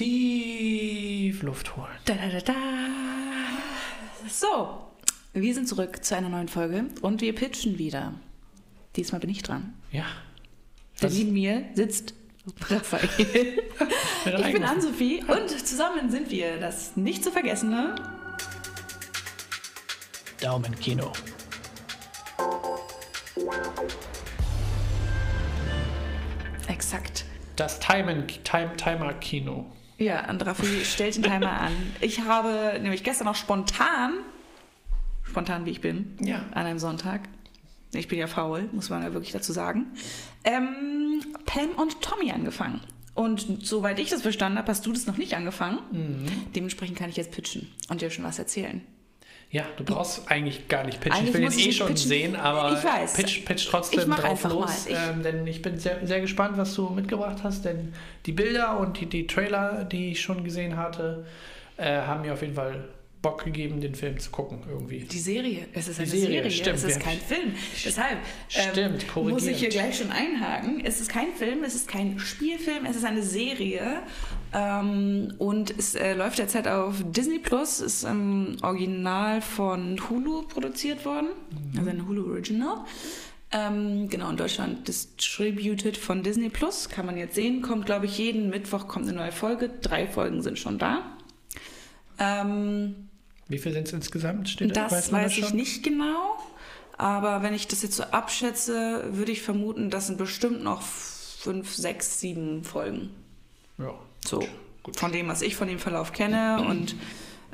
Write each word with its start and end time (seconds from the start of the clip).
Tief 0.00 1.42
Luft 1.42 1.76
holen. 1.76 1.90
Da, 2.06 2.14
da, 2.14 2.30
da, 2.30 2.40
da. 2.40 2.54
So, 4.30 4.78
wir 5.34 5.52
sind 5.52 5.68
zurück 5.68 6.02
zu 6.02 6.16
einer 6.16 6.30
neuen 6.30 6.48
Folge 6.48 6.86
und 7.02 7.20
wir 7.20 7.34
pitchen 7.34 7.76
wieder. 7.76 8.14
Diesmal 8.96 9.20
bin 9.20 9.28
ich 9.28 9.42
dran. 9.42 9.74
Ja. 9.92 10.06
Denn 11.02 11.12
neben 11.12 11.32
mir 11.34 11.66
sitzt 11.74 12.14
Raphael. 12.70 13.10
ich 13.18 14.52
bin 14.52 14.64
Ann-Sophie 14.64 15.22
und 15.28 15.50
zusammen 15.50 16.10
sind 16.10 16.30
wir 16.30 16.58
das 16.58 16.96
nicht 16.96 17.22
zu 17.22 17.30
vergessene 17.30 17.94
Daumenkino. 20.40 21.12
Exakt. 26.68 27.26
Das 27.56 27.78
Time 27.80 28.26
Time 28.44 28.74
Timer 28.78 29.12
Kino. 29.12 29.70
Ja, 30.00 30.28
und 30.30 30.44
Raffi 30.44 30.84
stellt 30.84 31.14
den 31.16 31.22
Timer 31.22 31.52
an. 31.52 31.72
Ich 32.00 32.20
habe 32.22 32.78
nämlich 32.82 33.04
gestern 33.04 33.26
noch 33.26 33.34
spontan, 33.36 34.14
spontan 35.22 35.66
wie 35.66 35.70
ich 35.70 35.80
bin, 35.80 36.16
Ja. 36.20 36.38
an 36.52 36.66
einem 36.66 36.78
Sonntag, 36.78 37.28
ich 37.92 38.08
bin 38.08 38.18
ja 38.18 38.26
faul, 38.26 38.68
muss 38.72 38.88
man 38.90 39.02
ja 39.02 39.12
wirklich 39.12 39.32
dazu 39.32 39.52
sagen, 39.52 39.86
ähm, 40.44 41.22
Pam 41.44 41.70
und 41.76 42.00
Tommy 42.02 42.32
angefangen. 42.32 42.80
Und 43.14 43.66
soweit 43.66 43.98
ich 43.98 44.08
das 44.08 44.22
verstanden 44.22 44.56
habe, 44.58 44.68
hast 44.68 44.86
du 44.86 44.92
das 44.92 45.06
noch 45.06 45.18
nicht 45.18 45.34
angefangen. 45.34 45.78
Mhm. 45.92 46.26
Dementsprechend 46.54 46.96
kann 46.98 47.10
ich 47.10 47.16
jetzt 47.16 47.32
pitchen 47.32 47.68
und 47.88 48.00
dir 48.00 48.08
schon 48.10 48.24
was 48.24 48.38
erzählen. 48.38 48.80
Ja, 49.52 49.64
du 49.76 49.84
brauchst 49.84 50.30
eigentlich 50.30 50.68
gar 50.68 50.84
nicht 50.84 51.00
pitchen. 51.00 51.18
Eigentlich 51.18 51.34
ich 51.34 51.40
will 51.40 51.58
ich 51.60 51.68
eh 51.68 51.72
schon 51.72 51.88
pitchen. 51.88 52.08
sehen, 52.08 52.36
aber 52.36 52.78
Ich 52.78 52.84
weiß. 52.84 53.14
pitch, 53.14 53.44
pitch 53.44 53.66
trotzdem 53.68 54.00
Ich 54.00 54.06
mach 54.06 54.20
drauf 54.20 54.30
einfach 54.30 54.50
los. 54.50 54.86
mal. 54.88 54.92
Ich- 54.92 54.96
ähm, 55.16 55.22
denn 55.24 55.46
ich 55.46 55.60
bin 55.60 55.76
sehr, 55.78 56.06
sehr 56.06 56.20
gespannt, 56.20 56.56
was 56.56 56.72
du 56.74 56.88
mitgebracht 56.90 57.38
hast, 57.42 57.64
denn 57.64 57.92
die 58.26 58.32
Bilder 58.32 58.78
und 58.78 59.00
die, 59.00 59.06
die 59.06 59.26
Trailer, 59.26 59.82
die 59.84 60.12
ich 60.12 60.20
schon 60.20 60.44
gesehen 60.44 60.76
hatte, 60.76 61.26
äh, 61.78 61.84
haben 62.02 62.22
mir 62.22 62.32
auf 62.32 62.42
jeden 62.42 62.54
Fall 62.54 62.88
Bock 63.22 63.44
gegeben, 63.44 63.80
den 63.82 63.94
Film 63.94 64.18
zu 64.18 64.30
gucken 64.30 64.60
irgendwie. 64.68 65.00
Die 65.00 65.18
Serie, 65.18 65.66
es 65.74 65.88
ist 65.88 65.98
Die 65.98 66.02
eine 66.04 66.10
Serie, 66.10 66.26
Serie, 66.28 66.50
stimmt, 66.52 66.76
es 66.76 66.84
ist 66.84 67.00
kein 67.00 67.18
Film. 67.18 67.52
Deshalb 67.84 68.18
Stimmt, 68.48 69.04
ähm, 69.16 69.28
muss 69.28 69.46
ich 69.46 69.58
hier 69.58 69.68
gleich 69.68 69.98
schon 69.98 70.10
einhaken. 70.10 70.80
Es 70.84 71.00
ist 71.02 71.10
kein 71.10 71.34
Film, 71.34 71.62
es 71.64 71.74
ist 71.74 71.86
kein 71.88 72.18
Spielfilm, 72.18 72.86
es 72.86 72.96
ist 72.96 73.04
eine 73.04 73.22
Serie 73.22 73.82
ähm, 74.52 75.34
und 75.38 75.70
es 75.78 75.94
äh, 75.94 76.14
läuft 76.14 76.38
derzeit 76.38 76.66
auf 76.68 76.96
Disney 77.04 77.38
Plus, 77.38 77.80
ist 77.80 78.04
im 78.04 78.56
Original 78.62 79.40
von 79.42 79.98
Hulu 80.08 80.42
produziert 80.42 81.04
worden, 81.04 81.28
Mhm. 81.72 81.78
also 81.78 81.90
ein 81.90 82.06
Hulu 82.08 82.30
Original. 82.32 82.84
Ähm, 83.52 84.08
genau, 84.08 84.30
in 84.30 84.36
Deutschland 84.36 84.86
distributed 84.86 85.96
von 85.96 86.22
Disney 86.22 86.50
Plus, 86.50 86.88
kann 86.88 87.06
man 87.06 87.16
jetzt 87.16 87.34
sehen, 87.34 87.62
kommt 87.62 87.86
glaube 87.86 88.06
ich 88.06 88.16
jeden 88.18 88.48
Mittwoch 88.50 88.86
kommt 88.86 89.08
eine 89.08 89.16
neue 89.16 89.32
Folge, 89.32 89.70
drei 89.82 90.06
Folgen 90.06 90.40
sind 90.42 90.58
schon 90.58 90.78
da. 90.78 91.02
Ähm, 92.18 93.08
Wie 93.48 93.58
viel 93.58 93.72
sind 93.72 93.86
es 93.88 93.92
insgesamt? 93.92 94.48
Steht 94.48 94.76
da? 94.76 94.88
das 94.88 95.10
man 95.10 95.24
weiß 95.24 95.36
ich 95.38 95.52
nicht 95.52 95.82
genau. 95.82 96.36
Aber 96.96 97.42
wenn 97.42 97.54
ich 97.54 97.66
das 97.66 97.82
jetzt 97.82 97.96
so 97.96 98.02
abschätze, 98.04 99.04
würde 99.12 99.32
ich 99.32 99.40
vermuten, 99.42 99.88
das 99.90 100.06
sind 100.08 100.18
bestimmt 100.18 100.62
noch 100.62 100.82
fünf, 100.82 101.74
sechs, 101.74 102.20
sieben 102.20 102.62
Folgen. 102.62 103.10
Ja. 103.78 103.94
So 104.30 104.48
Gut. 104.82 104.96
von 104.98 105.12
dem, 105.12 105.28
was 105.28 105.42
ich 105.42 105.56
von 105.56 105.68
dem 105.68 105.78
Verlauf 105.78 106.12
kenne 106.12 106.64
und 106.68 106.94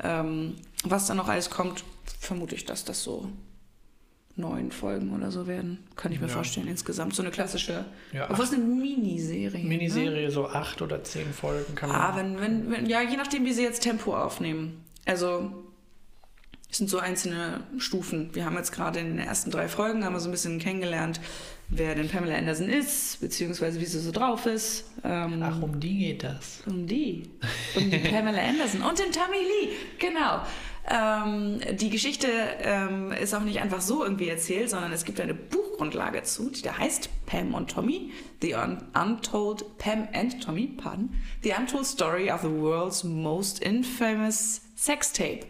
ähm, 0.02 0.54
was 0.84 1.06
dann 1.06 1.16
noch 1.16 1.28
alles 1.28 1.50
kommt, 1.50 1.84
vermute 2.20 2.54
ich, 2.54 2.64
dass 2.66 2.84
das 2.84 3.02
so 3.02 3.28
neun 4.38 4.70
Folgen 4.70 5.14
oder 5.14 5.30
so 5.30 5.46
werden. 5.46 5.78
Kann 5.96 6.12
ich 6.12 6.20
mir 6.20 6.26
Ja. 6.26 6.32
vorstellen 6.34 6.68
insgesamt. 6.68 7.14
So 7.14 7.22
eine 7.22 7.30
klassische, 7.30 7.86
Ja, 8.12 8.28
obwohl 8.30 8.44
es 8.44 8.52
eine 8.52 8.62
Miniserie. 8.62 9.62
Ne? 9.62 9.68
Miniserie, 9.68 10.30
so 10.30 10.46
acht 10.48 10.82
oder 10.82 11.02
zehn 11.02 11.32
Folgen 11.32 11.74
kann 11.74 11.88
man. 11.88 11.98
Ah, 12.00 12.16
wenn, 12.16 12.38
wenn, 12.40 12.70
wenn, 12.70 12.86
ja, 12.86 13.00
je 13.00 13.16
nachdem, 13.16 13.46
wie 13.46 13.52
sie 13.54 13.62
jetzt 13.62 13.82
Tempo 13.82 14.14
aufnehmen. 14.14 14.84
Also, 15.06 15.64
sind 16.76 16.90
so 16.90 16.98
einzelne 16.98 17.60
Stufen. 17.78 18.30
Wir 18.32 18.44
haben 18.44 18.56
jetzt 18.56 18.72
gerade 18.72 19.00
in 19.00 19.16
den 19.16 19.18
ersten 19.18 19.50
drei 19.50 19.68
Folgen 19.68 20.04
haben 20.04 20.12
wir 20.14 20.20
so 20.20 20.28
ein 20.28 20.32
bisschen 20.32 20.58
kennengelernt, 20.58 21.20
wer 21.68 21.94
denn 21.94 22.08
Pamela 22.08 22.36
Anderson 22.36 22.68
ist, 22.68 23.20
beziehungsweise 23.20 23.80
wie 23.80 23.86
sie 23.86 24.00
so 24.00 24.12
drauf 24.12 24.46
ist. 24.46 24.84
Ähm, 25.04 25.42
Ach, 25.42 25.60
um 25.62 25.80
die 25.80 25.98
geht 25.98 26.24
das. 26.24 26.62
um 26.66 26.86
die. 26.86 27.30
Um 27.74 27.90
die 27.90 27.98
Pamela 27.98 28.40
Anderson 28.42 28.82
und 28.82 28.98
den 28.98 29.12
Tommy 29.12 29.38
Lee. 29.38 29.72
Genau. 29.98 30.42
Ähm, 30.88 31.60
die 31.76 31.90
Geschichte 31.90 32.28
ähm, 32.60 33.10
ist 33.10 33.34
auch 33.34 33.40
nicht 33.42 33.60
einfach 33.60 33.80
so 33.80 34.04
irgendwie 34.04 34.28
erzählt, 34.28 34.70
sondern 34.70 34.92
es 34.92 35.04
gibt 35.04 35.20
eine 35.20 35.34
Buchgrundlage 35.34 36.22
zu, 36.22 36.50
die 36.50 36.62
da 36.62 36.78
heißt 36.78 37.08
Pam 37.26 37.54
und 37.54 37.70
Tommy. 37.72 38.12
The 38.40 38.54
Un 38.54 38.78
Untold 38.94 39.78
Pam 39.78 40.06
and 40.12 40.40
Tommy, 40.44 40.68
pardon. 40.68 41.10
The 41.42 41.54
Untold 41.58 41.86
Story 41.86 42.30
of 42.30 42.42
the 42.42 42.50
World's 42.50 43.02
Most 43.02 43.60
Infamous 43.60 44.60
Sex 44.76 45.12
Tape 45.12 45.46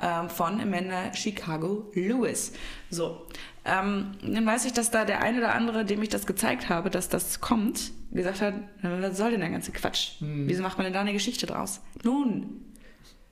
ähm, 0.00 0.28
von 0.30 0.60
Amanda 0.60 1.12
Chicago 1.14 1.90
Lewis. 1.94 2.52
So, 2.90 3.26
ähm, 3.64 4.12
dann 4.22 4.46
weiß 4.46 4.64
ich, 4.64 4.72
dass 4.72 4.90
da 4.90 5.04
der 5.04 5.20
eine 5.22 5.38
oder 5.38 5.54
andere, 5.54 5.84
dem 5.84 6.02
ich 6.02 6.08
das 6.08 6.26
gezeigt 6.26 6.68
habe, 6.68 6.90
dass 6.90 7.08
das 7.08 7.40
kommt, 7.40 7.92
gesagt 8.10 8.40
hat, 8.40 8.54
"Na, 8.82 9.00
was 9.02 9.16
soll 9.16 9.32
denn 9.32 9.40
der 9.40 9.50
ganze 9.50 9.72
Quatsch? 9.72 10.12
Wieso 10.20 10.62
macht 10.62 10.78
man 10.78 10.84
denn 10.84 10.92
da 10.94 11.00
eine 11.00 11.12
Geschichte 11.12 11.46
draus? 11.46 11.80
Nun, 12.02 12.62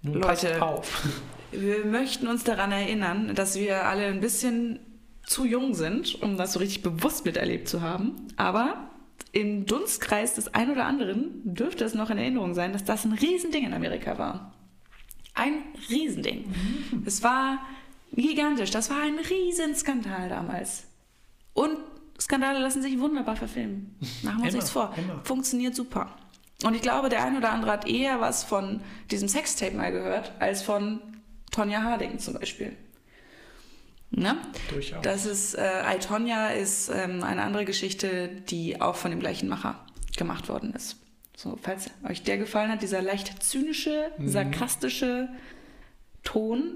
Nun 0.02 0.14
Leute. 0.20 0.62
auf. 0.62 1.06
wir 1.52 1.84
möchten 1.84 2.26
uns 2.28 2.44
daran 2.44 2.72
erinnern, 2.72 3.34
dass 3.34 3.56
wir 3.56 3.86
alle 3.86 4.06
ein 4.06 4.20
bisschen 4.20 4.78
zu 5.24 5.44
jung 5.44 5.74
sind, 5.74 6.20
um 6.22 6.36
das 6.36 6.52
so 6.54 6.58
richtig 6.58 6.82
bewusst 6.82 7.24
miterlebt 7.24 7.68
zu 7.68 7.80
haben. 7.82 8.28
Aber 8.36 8.90
im 9.32 9.66
Dunstkreis 9.66 10.34
des 10.34 10.54
einen 10.54 10.72
oder 10.72 10.86
anderen 10.86 11.40
dürfte 11.44 11.84
es 11.84 11.94
noch 11.94 12.10
in 12.10 12.18
Erinnerung 12.18 12.54
sein, 12.54 12.72
dass 12.72 12.84
das 12.84 13.04
ein 13.04 13.12
Riesending 13.12 13.64
in 13.64 13.74
Amerika 13.74 14.18
war. 14.18 14.52
Ein 15.34 15.62
Riesending. 15.88 16.52
Es 17.06 17.22
war 17.22 17.58
gigantisch. 18.12 18.70
Das 18.70 18.90
war 18.90 19.02
ein 19.02 19.18
Riesenskandal 19.18 20.28
damals. 20.28 20.84
Und 21.54 21.76
Skandale 22.20 22.58
lassen 22.58 22.82
sich 22.82 22.98
wunderbar 22.98 23.36
verfilmen. 23.36 23.96
Machen 24.22 24.38
wir 24.38 24.46
uns 24.46 24.54
nichts 24.54 24.70
vor. 24.70 24.94
immer. 24.96 25.24
Funktioniert 25.24 25.74
super. 25.74 26.14
Und 26.64 26.74
ich 26.74 26.82
glaube, 26.82 27.08
der 27.08 27.24
ein 27.24 27.36
oder 27.36 27.52
andere 27.52 27.72
hat 27.72 27.88
eher 27.88 28.20
was 28.20 28.44
von 28.44 28.82
diesem 29.10 29.28
Sextape 29.28 29.74
mal 29.74 29.90
gehört, 29.90 30.32
als 30.38 30.62
von 30.62 31.00
Tonja 31.50 31.82
Harding 31.82 32.18
zum 32.18 32.34
Beispiel. 32.34 32.76
Ne? 34.10 34.36
Durchaus. 34.68 35.02
Das 35.02 35.24
ist, 35.24 35.54
äh, 35.54 35.94
I, 35.94 35.98
Tonya 35.98 36.48
ist 36.48 36.90
ähm, 36.90 37.22
eine 37.22 37.42
andere 37.42 37.64
Geschichte, 37.64 38.28
die 38.28 38.80
auch 38.80 38.96
von 38.96 39.10
dem 39.10 39.20
gleichen 39.20 39.48
Macher 39.48 39.86
gemacht 40.16 40.48
worden 40.48 40.74
ist. 40.74 40.96
So, 41.42 41.58
falls 41.62 41.88
euch 42.06 42.22
der 42.22 42.36
gefallen 42.36 42.70
hat, 42.70 42.82
dieser 42.82 43.00
leicht 43.00 43.42
zynische, 43.42 44.10
Mhm. 44.18 44.28
sarkastische 44.28 45.28
Ton, 46.22 46.74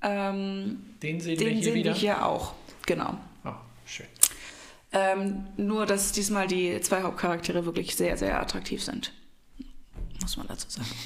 ähm, 0.00 0.78
den 1.02 1.20
sehen 1.20 1.38
wir 1.38 1.46
den 1.46 1.54
hier 1.56 1.62
sehen 1.64 1.74
wieder. 1.74 1.92
wir 1.92 1.98
hier 2.00 2.24
auch. 2.24 2.54
Genau. 2.86 3.18
Oh, 3.44 3.50
schön. 3.84 4.06
Ähm, 4.92 5.44
nur, 5.58 5.84
dass 5.84 6.12
diesmal 6.12 6.46
die 6.46 6.80
zwei 6.80 7.02
Hauptcharaktere 7.02 7.66
wirklich 7.66 7.96
sehr, 7.96 8.16
sehr 8.16 8.40
attraktiv 8.40 8.82
sind. 8.82 9.12
Muss 10.22 10.38
man 10.38 10.46
dazu 10.48 10.68
sagen. 10.70 10.88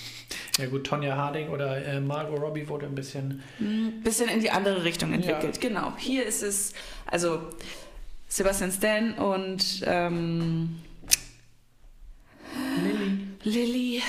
Ja 0.58 0.66
gut, 0.66 0.84
Tonja 0.86 1.16
Harding 1.16 1.48
oder 1.48 1.82
äh, 1.82 1.98
Margot 1.98 2.38
Robbie 2.38 2.68
wurde 2.68 2.84
ein 2.84 2.94
bisschen. 2.94 3.42
Ein 3.58 4.02
bisschen 4.02 4.28
in 4.28 4.40
die 4.40 4.50
andere 4.50 4.84
Richtung 4.84 5.14
entwickelt. 5.14 5.62
Genau. 5.62 5.94
Hier 5.96 6.26
ist 6.26 6.42
es, 6.42 6.74
also 7.06 7.40
Sebastian 8.28 8.70
Stan 8.70 9.14
und 9.14 9.82
ähm, 9.86 10.76
Lily 13.44 14.02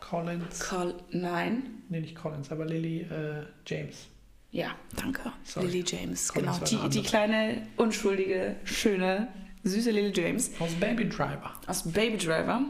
Collins. 0.00 0.60
Col 0.60 0.94
nein. 1.10 1.82
Nee, 1.88 2.00
nicht 2.00 2.14
Collins, 2.14 2.50
aber 2.50 2.64
Lily 2.64 3.00
äh, 3.02 3.44
James. 3.66 4.06
Ja, 4.50 4.74
danke. 5.00 5.32
Sorry. 5.44 5.66
Lily 5.66 5.84
James, 5.86 6.32
Collins 6.32 6.60
genau. 6.70 6.82
Die, 6.88 7.00
die 7.00 7.02
kleine, 7.02 7.66
unschuldige, 7.76 8.56
schöne, 8.64 9.28
süße 9.64 9.90
Lily 9.90 10.12
James 10.14 10.50
Aus 10.60 10.72
Baby 10.74 11.08
Driver. 11.08 11.52
aus 11.66 11.82
Baby 11.92 12.16
Driver, 12.18 12.62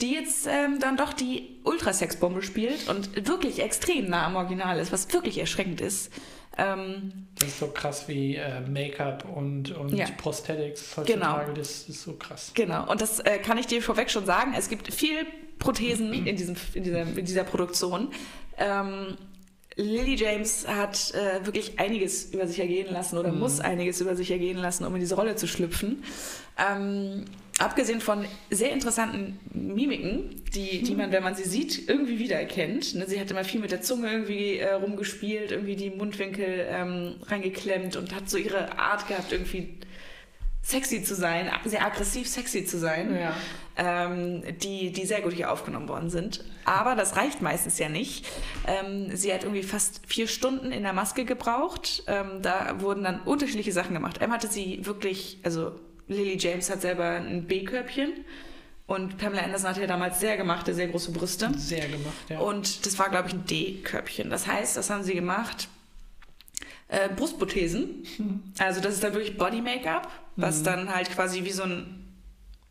die 0.00 0.12
jetzt 0.12 0.46
ähm, 0.46 0.78
dann 0.80 0.96
doch 0.96 1.12
die 1.12 1.56
Ultrasexbombe 1.64 2.42
spielt 2.42 2.88
und 2.88 3.26
wirklich 3.28 3.62
extrem 3.62 4.08
nah 4.10 4.26
am 4.26 4.36
Original 4.36 4.78
ist, 4.78 4.92
was 4.92 5.10
wirklich 5.12 5.38
erschreckend 5.38 5.80
ist. 5.80 6.12
Ähm, 6.56 7.26
Das 7.36 7.48
ist 7.48 7.58
so 7.58 7.68
krass 7.68 8.06
wie 8.06 8.36
äh, 8.36 8.60
Make-up 8.60 9.24
und, 9.34 9.72
und 9.72 9.92
Ja. 9.96 10.06
Prosthetics 10.18 10.96
heutzutage. 10.96 11.46
Genau. 11.46 11.54
Das 11.58 11.88
ist 11.88 12.02
so 12.02 12.12
krass. 12.12 12.52
Genau, 12.54 12.88
und 12.90 13.00
das 13.00 13.18
äh, 13.20 13.38
kann 13.38 13.58
ich 13.58 13.66
dir 13.66 13.82
vorweg 13.82 14.10
schon 14.10 14.24
sagen. 14.26 14.52
Es 14.56 14.68
gibt 14.68 14.92
viel 14.92 15.26
Prothesen 15.64 16.12
in, 16.12 16.36
diesem, 16.36 16.56
in, 16.74 16.84
dieser, 16.84 17.02
in 17.02 17.24
dieser 17.24 17.44
Produktion. 17.44 18.08
Ähm, 18.58 19.16
Lily 19.76 20.14
James 20.14 20.68
hat 20.68 21.12
äh, 21.14 21.44
wirklich 21.44 21.80
einiges 21.80 22.32
über 22.32 22.46
sich 22.46 22.60
ergehen 22.60 22.92
lassen 22.92 23.18
oder 23.18 23.32
muss 23.32 23.58
einiges 23.60 24.00
über 24.00 24.14
sich 24.14 24.30
ergehen 24.30 24.58
lassen, 24.58 24.84
um 24.84 24.94
in 24.94 25.00
diese 25.00 25.16
Rolle 25.16 25.34
zu 25.34 25.48
schlüpfen. 25.48 26.04
Ähm, 26.56 27.24
abgesehen 27.58 28.00
von 28.00 28.24
sehr 28.50 28.72
interessanten 28.72 29.40
Mimiken, 29.52 30.42
die, 30.54 30.82
die 30.82 30.94
man, 30.94 31.10
wenn 31.10 31.24
man 31.24 31.34
sie 31.34 31.42
sieht, 31.42 31.88
irgendwie 31.88 32.20
wiedererkennt. 32.20 32.94
Ne, 32.94 33.06
sie 33.08 33.18
hat 33.18 33.30
immer 33.30 33.42
viel 33.42 33.60
mit 33.60 33.72
der 33.72 33.80
Zunge 33.80 34.12
irgendwie 34.12 34.58
äh, 34.58 34.74
rumgespielt, 34.74 35.50
irgendwie 35.50 35.74
die 35.74 35.90
Mundwinkel 35.90 36.66
ähm, 36.68 37.16
reingeklemmt 37.26 37.96
und 37.96 38.14
hat 38.14 38.30
so 38.30 38.36
ihre 38.36 38.78
Art 38.78 39.08
gehabt, 39.08 39.32
irgendwie 39.32 39.74
sexy 40.64 41.02
zu 41.02 41.14
sein, 41.14 41.50
sehr 41.64 41.84
aggressiv 41.84 42.28
sexy 42.28 42.64
zu 42.64 42.78
sein. 42.78 43.14
Ja. 43.14 43.36
ähm, 43.76 44.42
die, 44.62 44.92
die 44.92 45.04
sehr 45.04 45.20
gut 45.20 45.32
hier 45.34 45.52
aufgenommen 45.52 45.88
worden 45.88 46.10
sind. 46.10 46.42
Aber 46.64 46.94
das 46.94 47.16
reicht 47.16 47.42
meistens 47.42 47.78
ja 47.78 47.88
nicht. 47.88 48.26
Ähm, 48.66 49.14
sie 49.14 49.32
hat 49.32 49.42
irgendwie 49.42 49.62
fast 49.62 50.00
vier 50.06 50.26
Stunden 50.26 50.72
in 50.72 50.82
der 50.82 50.92
Maske 50.92 51.24
gebraucht. 51.24 52.04
Ähm, 52.06 52.40
da 52.40 52.80
wurden 52.80 53.04
dann 53.04 53.20
unterschiedliche 53.20 53.72
Sachen 53.72 53.94
gemacht. 53.94 54.22
Einmal 54.22 54.38
hatte 54.38 54.48
sie 54.48 54.84
wirklich, 54.86 55.38
also 55.42 55.72
Lily 56.08 56.38
James 56.38 56.70
hat 56.70 56.80
selber 56.80 57.04
ein 57.10 57.44
B-Körbchen. 57.46 58.24
Und 58.86 59.16
Pamela 59.16 59.42
Anderson 59.42 59.70
hatte 59.70 59.80
ja 59.80 59.86
damals 59.86 60.20
sehr 60.20 60.36
gemachte, 60.36 60.74
sehr 60.74 60.88
große 60.88 61.10
Brüste. 61.12 61.50
Sehr 61.56 61.88
gemacht, 61.88 62.14
ja. 62.28 62.38
Und 62.38 62.84
das 62.84 62.98
war, 62.98 63.08
glaube 63.08 63.28
ich, 63.28 63.34
ein 63.34 63.46
D-Körbchen. 63.46 64.30
Das 64.30 64.46
heißt, 64.46 64.76
das 64.76 64.90
haben 64.90 65.02
sie 65.02 65.14
gemacht. 65.14 65.68
Äh, 66.94 67.08
Brustprothesen. 67.14 68.04
Also 68.58 68.80
das 68.80 68.94
ist 68.94 69.02
dann 69.04 69.14
wirklich 69.14 69.36
Body-Make-up, 69.36 70.08
was 70.36 70.60
Mhm. 70.60 70.64
dann 70.64 70.94
halt 70.94 71.10
quasi 71.10 71.44
wie 71.44 71.50
so 71.50 71.64
ein 71.64 72.00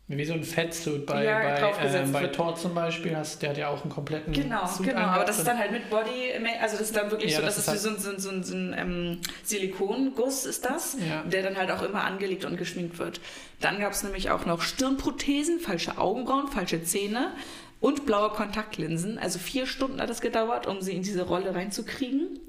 Wie 0.06 0.24
so 0.26 0.34
ein 0.34 0.44
Fettsuit 0.44 1.06
bei, 1.06 1.24
Ja, 1.24 1.38
bei, 1.70 1.86
ähm, 1.88 2.12
bei. 2.12 2.26
Thor 2.26 2.54
zum 2.56 2.74
Beispiel. 2.74 3.16
Hast, 3.16 3.40
der 3.40 3.50
hat 3.50 3.56
ja 3.58 3.68
auch 3.68 3.80
einen 3.82 3.90
kompletten 3.90 4.32
Genau, 4.34 4.66
Suit 4.66 4.88
genau. 4.88 5.00
Aber 5.00 5.24
das 5.24 5.38
ist 5.38 5.46
dann 5.48 5.58
halt 5.58 5.72
mit 5.72 5.88
Body, 5.88 6.32
also 6.60 6.76
das 6.76 6.88
ist 6.88 6.96
dann 6.96 7.10
wirklich 7.10 7.32
Ja, 7.32 7.40
so, 7.40 7.46
das 7.46 7.56
das, 7.56 7.68
ist 7.68 7.74
wie 7.74 7.78
so 7.78 7.88
ein, 7.90 7.98
so 7.98 8.10
ein, 8.10 8.18
so 8.20 8.28
ein, 8.30 8.44
so 8.44 8.54
ein 8.54 8.74
ähm, 8.78 9.20
Silikonguss 9.44 10.44
ist 10.44 10.64
das, 10.66 10.96
Ja. 11.08 11.22
der 11.22 11.42
dann 11.42 11.56
halt 11.56 11.70
auch 11.70 11.82
immer 11.82 12.04
angelegt 12.04 12.44
und 12.44 12.56
geschminkt 12.58 12.98
wird. 12.98 13.20
Dann 13.60 13.78
gab 13.80 13.92
es 13.92 14.02
nämlich 14.02 14.30
auch 14.30 14.44
noch 14.46 14.60
Stirnprothesen, 14.62 15.58
falsche 15.60 15.96
Augenbrauen, 15.98 16.48
falsche 16.48 16.82
Zähne 16.84 17.32
und 17.80 18.04
blaue 18.06 18.28
Kontaktlinsen. 18.30 19.18
Also 19.18 19.38
vier 19.38 19.66
Stunden 19.66 20.00
hat 20.02 20.10
es 20.10 20.20
gedauert, 20.20 20.66
um 20.66 20.80
sie 20.82 20.92
in 20.92 21.02
diese 21.02 21.22
Rolle 21.22 21.54
reinzukriegen. 21.54 22.40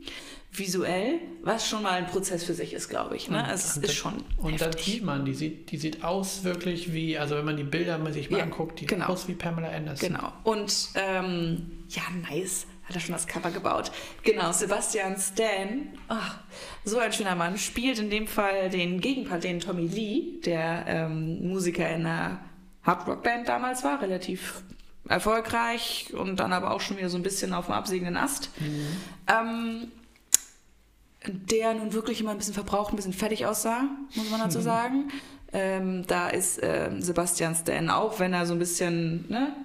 Visuell, 0.57 1.19
was 1.43 1.67
schon 1.67 1.83
mal 1.83 1.91
ein 1.93 2.07
Prozess 2.07 2.43
für 2.43 2.53
sich 2.53 2.73
ist, 2.73 2.89
glaube 2.89 3.15
ich. 3.15 3.29
Ne? 3.29 3.39
Und- 3.43 3.49
es 3.49 3.75
und 3.75 3.83
ist 3.83 3.89
das- 3.89 3.93
schon 3.95 4.13
Und 4.37 4.61
dann 4.61 4.69
heftig. 4.69 4.85
sieht 4.85 5.03
man, 5.03 5.25
die 5.25 5.33
sieht, 5.33 5.71
die 5.71 5.77
sieht 5.77 6.03
aus 6.03 6.43
wirklich 6.43 6.93
wie, 6.93 7.17
also 7.17 7.35
wenn 7.35 7.45
man 7.45 7.57
die 7.57 7.63
Bilder 7.63 7.97
mal 7.97 8.13
sich 8.13 8.29
mal 8.29 8.37
Ja, 8.37 8.43
anguckt, 8.43 8.79
die 8.81 8.85
genau. 8.85 9.05
sieht 9.07 9.13
aus 9.13 9.27
wie 9.27 9.33
Pamela 9.33 9.69
Anderson. 9.69 10.09
Genau. 10.09 10.31
Und 10.43 10.89
ähm, 10.95 11.71
ja, 11.89 12.01
nice. 12.29 12.67
Hat 12.87 12.93
er 12.95 13.01
schon 13.01 13.13
das 13.13 13.25
Cover 13.25 13.49
gebaut. 13.49 13.91
Genau, 14.21 14.51
Sebastian 14.51 15.17
Stan, 15.17 15.87
ach, 16.07 16.37
so 16.83 16.99
ein 16.99 17.11
schöner 17.11 17.33
Mann, 17.33 17.57
spielt 17.57 17.97
in 17.97 18.11
dem 18.11 18.27
Fall 18.27 18.69
den 18.69 19.01
Gegenpart, 19.01 19.43
den 19.43 19.59
Tommy 19.59 19.87
Lee, 19.87 20.39
der 20.45 20.85
ähm, 20.87 21.47
Musiker 21.47 21.89
in 21.89 22.05
einer 22.05 22.41
Hardrock-Band 22.83 23.49
damals 23.49 23.83
war, 23.83 24.03
relativ 24.03 24.61
erfolgreich 25.09 26.13
und 26.13 26.35
dann 26.39 26.53
aber 26.53 26.71
auch 26.71 26.81
schon 26.81 26.97
wieder 26.97 27.09
so 27.09 27.17
ein 27.17 27.23
bisschen 27.23 27.53
auf 27.53 27.65
dem 27.65 27.73
absägenden 27.73 28.17
Ast. 28.17 28.49
Ähm, 29.27 29.91
der 31.27 31.73
nun 31.73 31.93
wirklich 31.93 32.21
immer 32.21 32.31
ein 32.31 32.37
bisschen 32.37 32.53
verbraucht, 32.53 32.93
ein 32.93 32.95
bisschen 32.95 33.13
fertig 33.13 33.45
aussah, 33.45 33.83
muss 34.15 34.29
man 34.29 34.39
dazu 34.39 34.61
sagen. 34.61 35.11
Ähm, 35.53 36.05
da 36.07 36.29
ist 36.29 36.59
ähm, 36.61 37.01
Sebastian 37.01 37.55
Stan 37.55 37.89
auch, 37.89 38.19
wenn 38.19 38.33
er 38.33 38.45
so 38.45 38.53
ein 38.53 38.59
bisschen, 38.59 39.29
ne, 39.29 39.55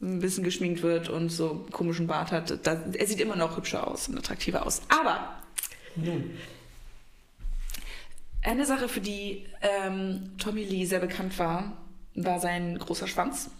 ein 0.00 0.20
bisschen 0.20 0.44
geschminkt 0.44 0.82
wird 0.82 1.08
und 1.08 1.30
so 1.30 1.50
einen 1.50 1.70
komischen 1.70 2.06
Bart 2.06 2.30
hat. 2.30 2.66
Da, 2.66 2.82
er 2.92 3.06
sieht 3.06 3.20
immer 3.20 3.36
noch 3.36 3.56
hübscher 3.56 3.86
aus 3.86 4.08
und 4.08 4.18
attraktiver 4.18 4.64
aus. 4.64 4.82
Aber 4.88 5.36
Nun, 5.96 6.30
eine 8.42 8.64
Sache, 8.64 8.88
für 8.88 9.00
die 9.00 9.44
ähm, 9.60 10.30
Tommy 10.38 10.62
Lee 10.62 10.84
sehr 10.84 11.00
bekannt 11.00 11.36
war, 11.38 11.76
war 12.14 12.38
sein 12.38 12.78
großer 12.78 13.08
Schwanz. 13.08 13.50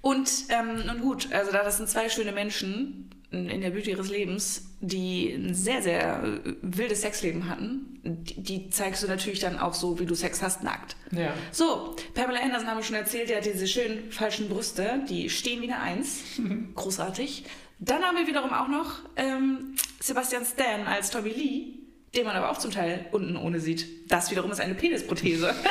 Und 0.00 0.30
ähm, 0.48 0.86
nun 0.86 1.00
gut, 1.00 1.32
also 1.32 1.52
da 1.52 1.62
das 1.62 1.76
sind 1.76 1.88
zwei 1.88 2.08
schöne 2.08 2.32
Menschen 2.32 3.10
in 3.30 3.60
der 3.60 3.70
Blüte 3.70 3.90
ihres 3.90 4.08
Lebens, 4.08 4.70
die 4.80 5.32
ein 5.32 5.54
sehr, 5.54 5.82
sehr 5.82 6.22
äh, 6.22 6.54
wildes 6.62 7.02
Sexleben 7.02 7.48
hatten, 7.48 8.00
die, 8.02 8.42
die 8.42 8.70
zeigst 8.70 9.02
du 9.02 9.06
natürlich 9.06 9.40
dann 9.40 9.58
auch 9.58 9.74
so, 9.74 9.98
wie 9.98 10.06
du 10.06 10.14
Sex 10.14 10.40
hast, 10.40 10.62
nackt. 10.62 10.96
ja. 11.12 11.34
So, 11.52 11.94
Pamela 12.14 12.40
Anderson 12.40 12.68
haben 12.68 12.78
wir 12.78 12.84
schon 12.84 12.96
erzählt, 12.96 13.28
die 13.28 13.36
hat 13.36 13.44
diese 13.44 13.68
schönen 13.68 14.10
falschen 14.10 14.48
Brüste, 14.48 15.04
die 15.08 15.28
stehen 15.28 15.60
wie 15.60 15.70
eine 15.70 15.80
Eins. 15.80 16.20
Großartig. 16.74 17.44
Dann 17.80 18.02
haben 18.02 18.16
wir 18.16 18.26
wiederum 18.26 18.52
auch 18.52 18.68
noch 18.68 19.00
ähm, 19.16 19.74
Sebastian 20.00 20.44
Stan 20.44 20.86
als 20.86 21.10
Tommy 21.10 21.30
Lee, 21.30 21.64
den 22.16 22.24
man 22.24 22.34
aber 22.34 22.50
auch 22.50 22.58
zum 22.58 22.70
Teil 22.70 23.06
unten 23.12 23.36
ohne 23.36 23.60
sieht. 23.60 24.10
Das 24.10 24.30
wiederum 24.30 24.50
ist 24.50 24.60
eine 24.60 24.74
Penisprothese. 24.74 25.54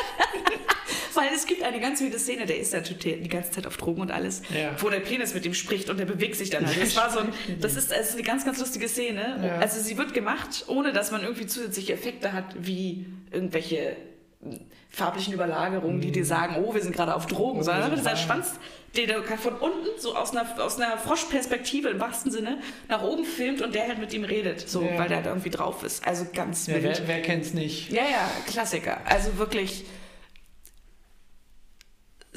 Weil 1.17 1.29
es 1.35 1.45
gibt 1.47 1.63
eine 1.63 1.79
ganz 1.79 1.99
wilde 1.99 2.19
Szene, 2.19 2.45
der 2.45 2.59
ist 2.59 2.73
ja 2.73 2.79
die 2.79 3.27
ganze 3.27 3.51
Zeit 3.51 3.65
auf 3.65 3.75
Drogen 3.77 4.01
und 4.01 4.11
alles, 4.11 4.41
Ja. 4.53 4.71
wo 4.79 4.89
der 4.89 4.99
Penis 4.99 5.33
mit 5.33 5.45
ihm 5.45 5.53
spricht 5.55 5.89
und 5.89 5.97
der 5.99 6.05
bewegt 6.05 6.35
sich 6.35 6.49
dann 6.51 6.65
halt. 6.65 6.79
Das 6.81 6.95
war 6.95 7.09
so 7.09 7.19
ein, 7.19 7.33
das 7.59 7.75
ist, 7.75 7.91
das 7.91 8.09
ist 8.09 8.13
eine 8.13 8.23
ganz, 8.23 8.45
ganz 8.45 8.59
lustige 8.59 8.87
Szene. 8.87 9.41
Ja. 9.43 9.57
Also 9.57 9.81
sie 9.81 9.97
wird 9.97 10.13
gemacht, 10.13 10.65
ohne 10.67 10.93
dass 10.93 11.11
man 11.11 11.23
irgendwie 11.23 11.47
zusätzliche 11.47 11.93
Effekte 11.93 12.33
hat, 12.33 12.45
wie 12.59 13.07
irgendwelche 13.31 13.95
hm, 14.43 14.59
farblichen 14.89 15.33
Überlagerungen, 15.33 16.01
die 16.01 16.11
dir 16.11 16.25
sagen, 16.25 16.63
oh, 16.63 16.73
wir 16.73 16.81
sind 16.81 16.95
gerade 16.95 17.15
auf 17.15 17.25
Drogen, 17.25 17.59
Oh, 17.59 17.63
sondern 17.63 17.81
dann 17.83 17.91
wird 17.91 18.03
sein. 18.03 18.17
Schwanz, 18.17 18.51
den 18.95 19.09
er 19.09 19.23
von 19.23 19.53
unten, 19.55 19.87
so 19.99 20.15
aus 20.15 20.31
einer, 20.35 20.45
aus 20.63 20.79
einer 20.79 20.97
Froschperspektive 20.97 21.89
im 21.89 21.99
wahrsten 21.99 22.31
Sinne, 22.31 22.59
nach 22.87 23.01
oben 23.03 23.25
filmt 23.25 23.61
und 23.61 23.75
der 23.75 23.87
halt 23.87 23.97
mit 23.99 24.13
ihm 24.13 24.23
redet, 24.23 24.67
so, 24.69 24.81
Ja. 24.83 24.97
weil 24.99 25.09
der 25.09 25.21
da 25.21 25.29
irgendwie 25.31 25.49
drauf 25.49 25.83
ist. 25.83 26.05
Also 26.07 26.25
ganz 26.33 26.67
ja 26.67 26.75
wild. 26.75 26.83
wer, 27.01 27.07
wer 27.07 27.21
kennt's 27.21 27.53
nicht? 27.53 27.91
Ja, 27.91 28.03
ja, 28.03 28.29
Klassiker. 28.47 29.01
Also 29.05 29.37
wirklich 29.37 29.83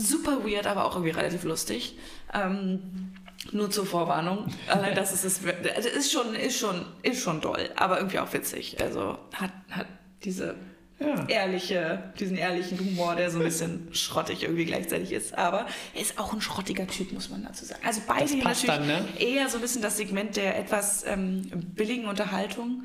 super 0.01 0.45
weird, 0.45 0.67
aber 0.67 0.85
auch 0.85 0.95
irgendwie 0.95 1.11
relativ 1.11 1.45
lustig. 1.45 1.97
Ähm, 2.33 3.13
nur 3.53 3.71
zur 3.71 3.87
Vorwarnung. 3.87 4.47
Allein 4.69 4.95
das 4.95 5.13
ist 5.13 5.25
es. 5.25 5.41
Also 5.75 5.89
ist 5.89 6.13
schon, 6.13 6.35
ist 6.35 6.59
schon, 6.59 6.85
ist 7.03 7.23
schon 7.23 7.41
doll, 7.41 7.71
aber 7.77 7.99
irgendwie 7.99 8.19
auch 8.19 8.33
witzig. 8.33 8.81
Also 8.81 9.19
hat, 9.35 9.51
hat 9.71 9.87
diese 10.25 10.57
Ja. 11.01 11.27
ehrliche, 11.27 12.13
diesen 12.21 12.37
ehrlichen 12.37 12.79
Humor, 12.79 13.17
der 13.17 13.31
so 13.31 13.39
ein 13.39 13.45
bisschen 13.45 13.89
schrottig 13.93 14.43
irgendwie 14.43 14.67
gleichzeitig 14.67 15.13
ist. 15.13 15.37
Aber 15.39 15.67
er 15.95 16.01
ist 16.03 16.19
auch 16.19 16.35
ein 16.35 16.43
schrottiger 16.43 16.87
Typ, 16.87 17.13
muss 17.13 17.31
man 17.31 17.43
dazu 17.43 17.65
sagen. 17.65 17.81
Also 17.87 18.03
beide 18.07 18.37
natürlich 18.37 18.65
dann, 18.67 18.87
ne? 18.87 19.09
eher 19.19 19.49
so 19.49 19.57
ein 19.57 19.63
bisschen 19.63 19.81
das 19.81 19.97
Segment 19.97 20.37
der 20.37 20.59
etwas 20.59 21.05
ähm, 21.07 21.51
billigen 21.75 22.05
Unterhaltung, 22.07 22.85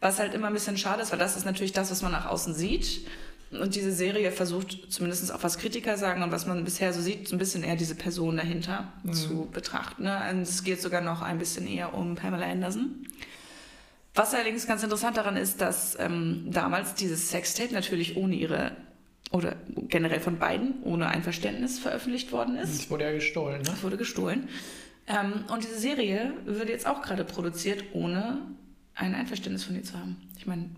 was 0.00 0.18
halt 0.18 0.34
immer 0.34 0.48
ein 0.48 0.52
bisschen 0.52 0.76
schade 0.76 1.00
ist, 1.00 1.10
weil 1.12 1.18
das 1.18 1.34
ist 1.34 1.46
natürlich 1.46 1.72
das, 1.72 1.90
was 1.90 2.02
man 2.02 2.12
nach 2.12 2.26
außen 2.26 2.54
sieht. 2.54 3.06
Und 3.56 3.74
diese 3.74 3.92
Serie 3.92 4.30
versucht 4.30 4.92
zumindest 4.92 5.32
auch 5.32 5.42
was 5.42 5.58
Kritiker 5.58 5.96
sagen 5.96 6.22
und 6.22 6.32
was 6.32 6.46
man 6.46 6.64
bisher 6.64 6.92
so 6.92 7.00
sieht, 7.00 7.28
so 7.28 7.36
ein 7.36 7.38
bisschen 7.38 7.62
eher 7.62 7.76
diese 7.76 7.94
Person 7.94 8.36
dahinter 8.36 8.92
zu 9.12 9.48
betrachten. 9.52 10.04
Ne? 10.04 10.20
Und 10.30 10.42
es 10.42 10.64
geht 10.64 10.80
sogar 10.80 11.00
noch 11.00 11.22
ein 11.22 11.38
bisschen 11.38 11.66
eher 11.66 11.94
um 11.94 12.14
Pamela 12.14 12.46
Anderson. 12.46 13.06
Was 14.14 14.32
allerdings 14.32 14.66
ganz 14.66 14.82
interessant 14.82 15.16
daran 15.16 15.36
ist, 15.36 15.60
dass 15.60 15.98
ähm, 15.98 16.46
damals 16.50 16.94
dieses 16.94 17.30
Sextape 17.30 17.74
natürlich 17.74 18.16
ohne 18.16 18.36
ihre 18.36 18.72
oder 19.32 19.56
generell 19.88 20.20
von 20.20 20.38
beiden 20.38 20.82
ohne 20.84 21.08
Einverständnis 21.08 21.80
veröffentlicht 21.80 22.30
worden 22.30 22.56
ist. 22.56 22.74
Es 22.74 22.90
wurde 22.90 23.04
ja 23.04 23.12
gestohlen, 23.12 23.58
ne? 23.58 23.64
Das 23.64 23.82
wurde 23.82 23.96
gestohlen. 23.96 24.48
Ähm, 25.08 25.44
und 25.52 25.64
diese 25.64 25.78
Serie 25.78 26.32
wird 26.44 26.68
jetzt 26.68 26.86
auch 26.86 27.02
gerade 27.02 27.24
produziert, 27.24 27.84
ohne 27.92 28.38
ein 28.94 29.14
Einverständnis 29.14 29.64
von 29.64 29.74
ihr 29.74 29.82
zu 29.82 29.98
haben. 29.98 30.16
Ich 30.38 30.46
meine, 30.46 30.70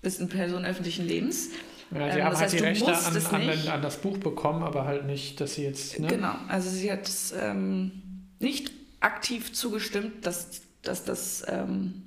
bist 0.00 0.20
eine 0.20 0.28
Person 0.28 0.64
öffentlichen 0.64 1.06
Lebens. 1.06 1.50
Ja, 1.92 2.12
sie 2.12 2.18
Ähm, 2.18 2.24
haben 2.24 2.30
das 2.30 2.40
halt 2.40 2.52
heißt, 2.52 2.54
die 2.54 2.58
Rechte 2.64 2.86
an, 2.86 3.16
es 3.16 3.26
an, 3.32 3.68
an 3.72 3.82
das 3.82 3.96
Buch 3.96 4.18
bekommen, 4.18 4.62
aber 4.62 4.84
halt 4.84 5.06
nicht, 5.06 5.40
dass 5.40 5.54
sie 5.54 5.64
jetzt. 5.64 5.98
Ne? 5.98 6.06
Genau, 6.06 6.34
also 6.48 6.70
sie 6.70 6.90
hat 6.90 7.06
es 7.08 7.32
ähm, 7.38 8.02
nicht 8.38 8.70
aktiv 9.00 9.52
zugestimmt, 9.52 10.24
dass, 10.26 10.62
dass 10.82 11.04
das 11.04 11.42
ähm, 11.48 12.02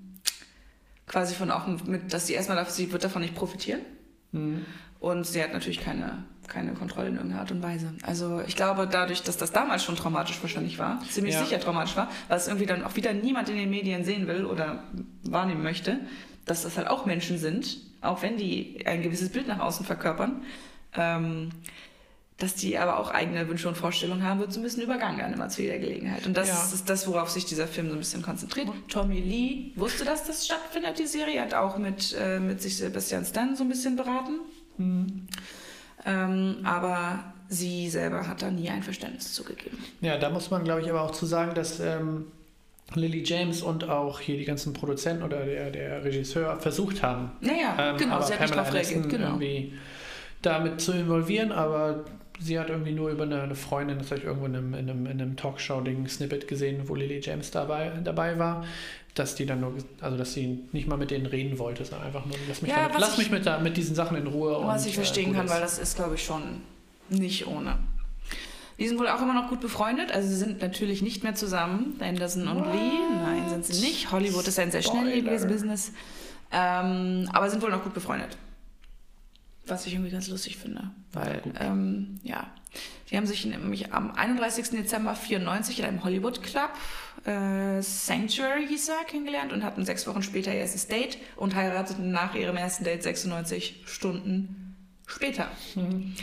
quasi 1.07 1.35
von 1.35 1.51
auch 1.51 1.67
mit, 1.85 2.13
dass 2.13 2.27
sie 2.27 2.33
erstmal 2.33 2.57
darf, 2.57 2.69
sie 2.69 2.91
wird 2.91 3.03
davon 3.03 3.21
nicht 3.21 3.35
profitieren. 3.35 3.81
Mhm. 4.31 4.65
Und 4.99 5.25
sie 5.27 5.43
hat 5.43 5.51
natürlich 5.51 5.81
keine, 5.81 6.23
keine 6.47 6.71
Kontrolle 6.73 7.09
in 7.09 7.15
irgendeiner 7.15 7.41
Art 7.41 7.51
und 7.51 7.61
Weise. 7.61 7.93
Also 8.03 8.41
ich 8.47 8.55
glaube, 8.55 8.87
dadurch, 8.89 9.21
dass 9.21 9.35
das 9.35 9.51
damals 9.51 9.83
schon 9.83 9.97
traumatisch 9.97 10.41
wahrscheinlich 10.41 10.79
war, 10.79 11.01
ziemlich 11.09 11.33
Ja. 11.35 11.43
sicher 11.43 11.59
traumatisch 11.59 11.97
war, 11.97 12.09
was 12.29 12.47
irgendwie 12.47 12.65
dann 12.67 12.85
auch 12.85 12.95
wieder 12.95 13.11
niemand 13.11 13.49
in 13.49 13.57
den 13.57 13.69
Medien 13.69 14.05
sehen 14.05 14.27
will 14.27 14.45
oder 14.45 14.85
wahrnehmen 15.23 15.61
möchte, 15.61 15.99
dass 16.45 16.63
das 16.63 16.77
halt 16.77 16.87
auch 16.87 17.05
Menschen 17.05 17.37
sind, 17.37 17.79
auch 18.03 18.22
wenn 18.22 18.38
die 18.38 18.83
ein 18.86 19.01
gewisses 19.01 19.29
Bild 19.29 19.48
nach 19.48 19.60
außen 19.60 19.86
verkörpern, 19.86 20.41
ähm, 20.95 21.50
dass 22.38 22.55
die 22.55 22.77
aber 22.77 23.00
auch 23.00 23.12
eigene 23.12 23.48
Wünsche 23.48 23.67
und 23.69 23.75
Vorstellungen 23.77 24.24
haben, 24.24 24.39
wird 24.39 24.51
so 24.51 24.60
ein 24.60 24.63
bisschen 24.63 24.83
übergangen 24.83 25.19
dann 25.19 25.33
immer 25.33 25.50
zu 25.50 25.62
jeder 25.62 25.77
Gelegenheit. 25.77 26.25
Und 26.25 26.36
das 26.36 26.50
Ja. 26.50 26.63
ist 26.74 26.89
das, 26.89 27.07
worauf 27.07 27.29
sich 27.29 27.45
dieser 27.45 27.67
Film 27.67 27.88
so 27.88 27.93
ein 27.93 28.00
bisschen 28.00 28.22
konzentriert. 28.22 28.67
Tommy 28.89 29.19
Lee 29.22 29.72
wusste, 29.79 30.03
dass 30.03 30.25
das 30.25 30.45
stattfindet, 30.45 30.98
die 31.00 31.05
Serie, 31.05 31.41
hat 31.41 31.53
auch 31.53 31.77
mit, 31.77 32.13
äh, 32.19 32.39
mit 32.39 32.62
sich 32.62 32.75
Sebastian 32.77 33.24
Stan 33.24 33.55
so 33.55 33.63
ein 33.63 33.69
bisschen 33.69 33.95
beraten. 33.95 34.39
Ähm, 36.05 36.57
aber 36.63 37.33
sie 37.48 37.89
selber 37.89 38.27
hat 38.27 38.41
da 38.41 38.51
nie 38.51 38.69
ein 38.69 38.83
Verständnis 38.83 39.33
zugegeben. 39.33 39.77
Ja, 40.01 40.17
da 40.17 40.29
muss 40.29 40.50
man, 40.51 40.63
glaube 40.63 40.81
ich, 40.81 40.89
aber 40.89 41.01
auch 41.01 41.12
zu 41.12 41.25
sagen, 41.25 41.53
dass 41.55 41.79
ähm, 41.79 42.25
Lily 42.95 43.23
James 43.25 43.61
und 43.61 43.89
auch 43.89 44.19
hier 44.19 44.37
die 44.37 44.45
ganzen 44.45 44.73
Produzenten 44.73 45.23
oder 45.23 45.45
der, 45.45 45.71
der 45.71 46.03
Regisseur 46.03 46.59
versucht 46.59 47.01
haben, 47.01 47.31
Naja, 47.41 47.75
ähm, 47.91 47.97
genau, 47.97 48.15
aber 48.15 48.23
sie 48.25 48.33
hat 48.33 48.41
nicht 48.41 48.51
Pamela. 48.51 48.67
Anderson 48.67 49.09
Genau. 49.09 49.27
irgendwie 49.29 49.73
damit 50.41 50.81
zu 50.81 50.91
involvieren, 50.91 51.51
aber 51.51 52.03
sie 52.39 52.59
hat 52.59 52.69
irgendwie 52.69 52.91
nur 52.91 53.09
über 53.09 53.23
eine, 53.23 53.41
eine 53.41 53.55
Freundin, 53.55 53.97
das 53.97 54.11
habe 54.11 54.19
ich 54.19 54.25
irgendwo 54.27 54.45
in 54.45 54.55
einem, 54.55 54.73
in 54.73 54.89
einem, 54.89 55.05
in 55.05 55.21
einem 55.21 55.35
Talkshow-Ding 55.37 56.07
Snippet 56.07 56.47
gesehen, 56.47 56.81
wo 56.87 56.95
Lily 56.95 57.19
James 57.23 57.49
dabei, 57.51 57.91
dabei 58.03 58.37
war, 58.37 58.65
dass 59.15 59.35
die 59.35 59.45
dann 59.45 59.61
nur, 59.61 59.73
also 60.01 60.17
dass 60.17 60.33
sie 60.33 60.59
nicht 60.71 60.87
mal 60.87 60.97
mit 60.97 61.09
denen 61.11 61.25
reden 61.25 61.57
wollte, 61.59 61.85
sondern 61.85 62.07
einfach 62.07 62.25
nur, 62.25 62.35
lass 62.47 62.61
mich, 62.61 62.69
Ja, 62.71 62.87
damit, 62.87 62.99
lass 62.99 63.11
ich- 63.13 63.17
mich 63.19 63.31
mit, 63.31 63.45
da, 63.45 63.59
mit 63.59 63.77
diesen 63.77 63.95
Sachen 63.95 64.17
in 64.17 64.27
Ruhe. 64.27 64.59
Was 64.65 64.81
und, 64.83 64.87
ich 64.89 64.93
äh, 64.93 64.97
verstehen 64.97 65.27
gut 65.27 65.35
kann, 65.37 65.49
weil 65.49 65.61
das 65.61 65.79
ist, 65.79 65.95
glaube 65.95 66.15
ich, 66.15 66.23
schon 66.23 66.41
nicht 67.09 67.47
ohne. 67.47 67.77
Die 68.80 68.88
sind 68.88 69.00
wohl 69.00 69.08
auch 69.08 69.22
immer 69.22 69.34
noch 69.34 69.50
gut 69.50 69.62
befreundet, 69.62 70.12
also 70.12 70.27
sie 70.27 70.36
sind 70.36 70.62
natürlich 70.62 71.01
nicht 71.01 71.24
mehr 71.24 71.36
zusammen, 71.36 71.96
Anderson 72.00 72.48
und 72.48 72.65
Lee. 72.72 72.92
Nein, 73.24 73.50
sind 73.50 73.65
sie 73.65 73.86
nicht. 73.86 74.12
Hollywood 74.12 74.48
ist 74.48 74.60
ein 74.60 74.72
sehr 74.72 74.82
schnelllebiges 74.82 75.48
Business. 75.48 75.92
Ähm, 76.51 77.30
aber 77.34 77.50
sind 77.50 77.62
wohl 77.62 77.72
noch 77.72 77.84
gut 77.84 77.94
befreundet. 77.94 78.38
Was 79.65 79.86
ich 79.86 79.94
irgendwie 79.94 80.12
ganz 80.12 80.27
lustig 80.27 80.58
finde. 80.58 80.92
Weil, 81.13 81.42
ähm, 81.60 82.20
ja, 82.24 82.48
die 83.10 83.18
haben 83.18 83.25
sich 83.25 83.46
nämlich 83.46 83.94
am 83.94 84.12
31. 84.12 84.72
Dezember 84.72 85.15
94 85.15 85.80
in 85.80 85.86
einem 85.86 86.03
Hollywood 86.03 86.44
Club, 86.44 86.72
äh, 87.25 87.82
Sanctuary 87.82 88.68
hieß 88.68 88.89
er, 88.89 89.06
kennengelernt 89.06 89.53
und 89.53 89.63
hatten 89.63 89.86
sechs 89.86 90.06
Wochen 90.08 90.24
später 90.24 90.51
ihr 90.53 90.60
erstes 90.60 90.88
Date 90.88 91.18
und 91.38 91.56
heirateten 91.56 92.12
nach 92.12 92.36
ihrem 92.36 92.58
ersten 92.58 92.84
Date 92.84 93.03
96 93.03 93.84
Stunden 93.86 94.75
später. 95.06 95.48
Mhm. 95.75 96.15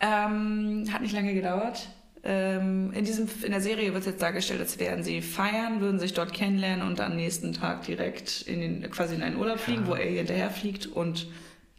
Ähm, 0.00 0.84
hat 0.92 1.02
nicht 1.02 1.14
lange 1.14 1.34
gedauert. 1.34 1.88
Ähm, 2.22 2.92
in, 2.92 3.04
diesem, 3.04 3.28
in 3.42 3.52
der 3.52 3.60
Serie 3.60 3.94
wird 3.94 4.04
jetzt 4.04 4.20
dargestellt, 4.20 4.60
als 4.60 4.78
wären 4.78 5.04
sie 5.04 5.22
feiern, 5.22 5.80
würden 5.80 6.00
sich 6.00 6.12
dort 6.12 6.32
kennenlernen 6.32 6.86
und 6.86 7.00
am 7.00 7.14
nächsten 7.14 7.52
Tag 7.52 7.84
direkt 7.84 8.42
in 8.42 8.60
den, 8.60 8.90
quasi 8.90 9.14
in 9.14 9.22
einen 9.22 9.36
Urlaub 9.36 9.60
fliegen, 9.60 9.82
ja. 9.82 9.88
wo 9.88 9.94
er 9.94 10.10
hinterher 10.10 10.50
fliegt 10.50 10.86
und 10.86 11.28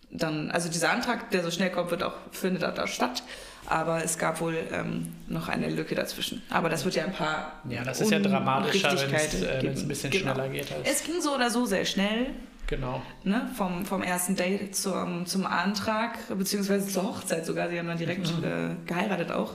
dann, 0.10 0.50
also 0.52 0.70
dieser 0.70 0.92
Antrag, 0.92 1.32
der 1.32 1.44
so 1.44 1.52
schnell 1.52 1.70
kommt, 1.70 1.92
wird 1.92 2.02
auch, 2.04 2.14
findet 2.32 2.64
da 2.64 2.88
statt. 2.88 3.24
Aber 3.70 4.02
es 4.02 4.18
gab 4.18 4.40
wohl 4.40 4.56
ähm, 4.72 5.14
noch 5.28 5.50
eine 5.50 5.70
Lücke 5.70 5.94
dazwischen. 5.94 6.42
Aber 6.50 6.70
das 6.70 6.86
wird 6.86 6.96
ja 6.96 7.04
ein 7.04 7.12
paar. 7.12 7.62
Ja, 7.70 7.84
das 7.84 8.00
ist 8.00 8.12
ja 8.12 8.20
dramatischer, 8.20 8.96
wenn 8.96 9.14
es 9.14 9.42
äh, 9.42 9.58
ein 9.60 9.88
bisschen 9.90 10.10
genau. 10.10 10.34
schneller 10.34 10.48
geht. 10.48 10.68
es 10.86 11.04
ging 11.04 11.20
so 11.20 11.36
oder 11.36 11.50
so 11.50 11.66
sehr 11.66 11.84
schnell. 11.84 12.28
Genau. 12.68 13.02
Ne, 13.24 13.50
vom, 13.56 13.86
vom 13.86 14.04
ersten 14.04 14.36
Date 14.36 14.76
zum, 14.76 15.26
zum 15.26 15.46
Antrag, 15.46 16.18
beziehungsweise 16.38 16.88
zur 16.88 17.04
Hochzeit 17.04 17.46
sogar. 17.46 17.70
Sie 17.70 17.80
haben 17.80 17.88
dann 17.88 17.98
direkt 17.98 18.28
mhm. 18.38 18.44
äh, 18.44 18.76
geheiratet 18.86 19.32
auch. 19.32 19.54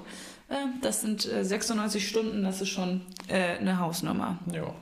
Äh, 0.48 0.54
das 0.80 1.02
sind 1.02 1.20
96 1.20 2.02
äh, 2.02 2.06
Stunden, 2.06 2.42
das 2.42 2.60
ist 2.60 2.70
schon 2.70 3.02
äh, 3.28 3.58
eine 3.58 3.78
Hausnummer. 3.78 4.38
Ja 4.50 4.74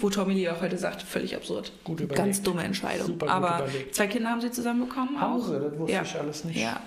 wo 0.00 0.08
Tommy 0.10 0.34
Lee 0.34 0.48
auch 0.48 0.60
heute 0.60 0.78
sagt, 0.78 1.02
völlig 1.02 1.36
absurd. 1.36 1.72
Gut 1.84 2.00
überlegt. 2.00 2.16
Ganz 2.16 2.42
dumme 2.42 2.64
Entscheidung. 2.64 3.06
Super 3.06 3.26
gut 3.26 3.34
Aber 3.34 3.64
überlegt. 3.64 3.94
zwei 3.94 4.06
Kinder 4.06 4.30
haben 4.30 4.40
sie 4.40 4.50
zusammen 4.50 4.88
bekommen. 4.88 5.20
Haben 5.20 5.42
sie, 5.42 5.58
das 5.60 5.78
wusste 5.78 5.92
ja. 5.92 6.02
ich 6.02 6.18
alles 6.18 6.44
nicht. 6.44 6.60
Ja. 6.60 6.80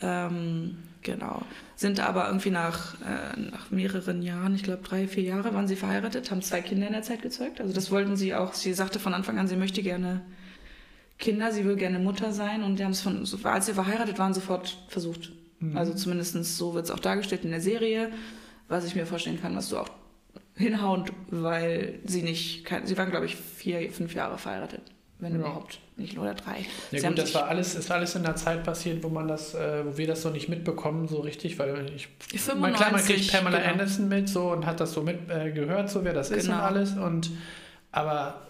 Ähm, 0.00 0.78
genau. 1.06 1.40
Sind 1.76 2.00
aber 2.00 2.26
irgendwie 2.26 2.50
nach, 2.50 3.00
äh, 3.00 3.40
nach 3.40 3.70
mehreren 3.70 4.20
Jahren, 4.20 4.54
ich 4.54 4.62
glaube 4.62 4.82
drei, 4.82 5.08
vier 5.08 5.22
Jahre 5.22 5.54
waren 5.54 5.66
sie 5.66 5.76
verheiratet, 5.76 6.30
haben 6.30 6.42
zwei 6.42 6.60
Kinder 6.60 6.86
in 6.86 6.92
der 6.92 7.02
Zeit 7.02 7.22
gezeugt. 7.22 7.60
Also 7.60 7.72
das 7.72 7.90
wollten 7.90 8.16
sie 8.16 8.34
auch. 8.34 8.52
Sie 8.52 8.74
sagte 8.74 8.98
von 8.98 9.14
Anfang 9.14 9.38
an, 9.38 9.48
sie 9.48 9.56
möchte 9.56 9.82
gerne 9.82 10.20
Kinder, 11.18 11.52
sie 11.52 11.64
will 11.64 11.76
gerne 11.76 11.98
Mutter 11.98 12.32
sein 12.32 12.62
und 12.62 12.78
die 12.78 12.84
haben 12.84 12.92
es 12.92 13.00
von, 13.00 13.26
als 13.44 13.66
sie 13.66 13.72
verheiratet 13.72 14.18
waren, 14.18 14.34
sofort 14.34 14.76
versucht. 14.88 15.32
Mhm. 15.60 15.76
Also 15.76 15.94
zumindest 15.94 16.34
so 16.56 16.74
wird 16.74 16.84
es 16.84 16.90
auch 16.90 17.00
dargestellt 17.00 17.44
in 17.44 17.50
der 17.50 17.62
Serie, 17.62 18.10
was 18.68 18.84
ich 18.84 18.94
mir 18.94 19.06
vorstellen 19.06 19.40
kann, 19.40 19.56
was 19.56 19.70
du 19.70 19.78
auch 19.78 19.88
hinhauen, 20.56 21.04
weil 21.30 22.00
sie 22.04 22.22
nicht, 22.22 22.68
sie 22.84 22.98
waren 22.98 23.10
glaube 23.10 23.26
ich 23.26 23.36
vier, 23.36 23.90
fünf 23.90 24.14
Jahre 24.14 24.38
verheiratet, 24.38 24.82
wenn 25.18 25.32
ja. 25.32 25.38
überhaupt, 25.38 25.78
nicht 25.96 26.14
nur 26.14 26.24
oder 26.24 26.34
drei. 26.34 26.66
Ja 26.90 27.00
sie 27.00 27.06
gut, 27.06 27.18
das 27.18 27.34
war 27.34 27.48
alles, 27.48 27.74
ist 27.74 27.90
alles 27.90 28.14
in 28.14 28.22
der 28.22 28.36
Zeit 28.36 28.64
passiert, 28.64 29.02
wo 29.02 29.08
man 29.08 29.28
das, 29.28 29.54
äh, 29.54 29.84
wo 29.86 29.96
wir 29.96 30.06
das 30.06 30.22
so 30.22 30.30
nicht 30.30 30.48
mitbekommen, 30.48 31.08
so 31.08 31.20
richtig, 31.20 31.58
weil 31.58 31.90
ich, 31.94 32.08
95, 32.28 32.60
man, 32.60 32.74
klar, 32.74 32.92
man 32.92 33.02
kriegt 33.02 33.32
Pamela 33.32 33.58
genau. 33.58 33.70
Anderson 33.70 34.08
mit 34.08 34.28
so 34.28 34.52
und 34.52 34.66
hat 34.66 34.80
das 34.80 34.92
so 34.92 35.02
mit 35.02 35.30
äh, 35.30 35.52
gehört, 35.52 35.88
so 35.90 36.04
wer 36.04 36.12
das 36.12 36.30
ist 36.30 36.46
genau. 36.46 36.58
und 36.58 36.62
alles 36.62 36.92
und 36.96 37.30
aber 37.92 38.42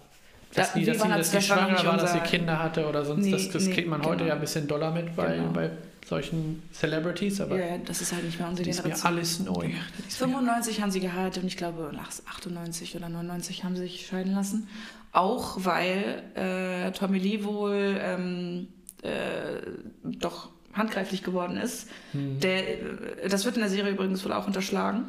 dass, 0.54 0.74
ja, 0.74 0.80
die, 0.80 0.86
dass, 0.86 1.02
sie, 1.02 1.08
dass 1.08 1.30
sie 1.30 1.42
schwanger 1.42 1.84
war, 1.84 1.96
dass 1.98 2.12
sie 2.12 2.20
Kinder 2.20 2.60
hatte 2.60 2.86
oder 2.88 3.04
sonst, 3.04 3.24
nee, 3.24 3.30
das, 3.30 3.50
das 3.50 3.66
nee, 3.66 3.74
kriegt 3.74 3.88
man 3.88 4.02
heute 4.02 4.18
genau. 4.18 4.28
ja 4.28 4.34
ein 4.34 4.40
bisschen 4.40 4.66
doller 4.66 4.90
mit 4.90 5.14
bei, 5.14 5.36
genau. 5.36 5.52
bei 5.52 5.70
solchen 6.08 6.62
Celebrities, 6.72 7.40
aber 7.40 7.58
ja, 7.58 7.78
das 7.78 8.00
ist 8.00 8.12
halt 8.12 8.24
nicht 8.24 8.38
mehr 8.38 8.48
unsere 8.48 8.68
das 8.68 8.76
Generation. 8.76 9.18
ist 9.18 9.40
mir 9.40 9.50
alles 9.50 9.70
neu. 9.70 9.70
95 10.08 10.80
haben 10.80 10.90
sie 10.90 11.00
geheiratet 11.00 11.42
und 11.42 11.48
ich 11.48 11.56
glaube 11.56 11.90
nach 11.92 12.10
98 12.26 12.96
oder 12.96 13.08
99 13.08 13.64
haben 13.64 13.76
sie 13.76 13.82
sich 13.82 14.06
scheiden 14.06 14.34
lassen. 14.34 14.68
Auch 15.16 15.64
weil 15.64 16.24
äh, 16.34 16.92
Tommy 16.92 17.18
Lee 17.18 17.42
wohl 17.42 17.98
ähm, 17.98 18.68
äh, 19.00 19.62
doch 20.04 20.50
handgreiflich 20.74 21.22
geworden 21.22 21.56
ist. 21.56 21.88
Mhm. 22.12 22.38
Der, 22.40 23.22
äh, 23.24 23.28
das 23.30 23.46
wird 23.46 23.56
in 23.56 23.62
der 23.62 23.70
Serie 23.70 23.92
übrigens 23.92 24.22
wohl 24.26 24.34
auch 24.34 24.46
unterschlagen, 24.46 25.08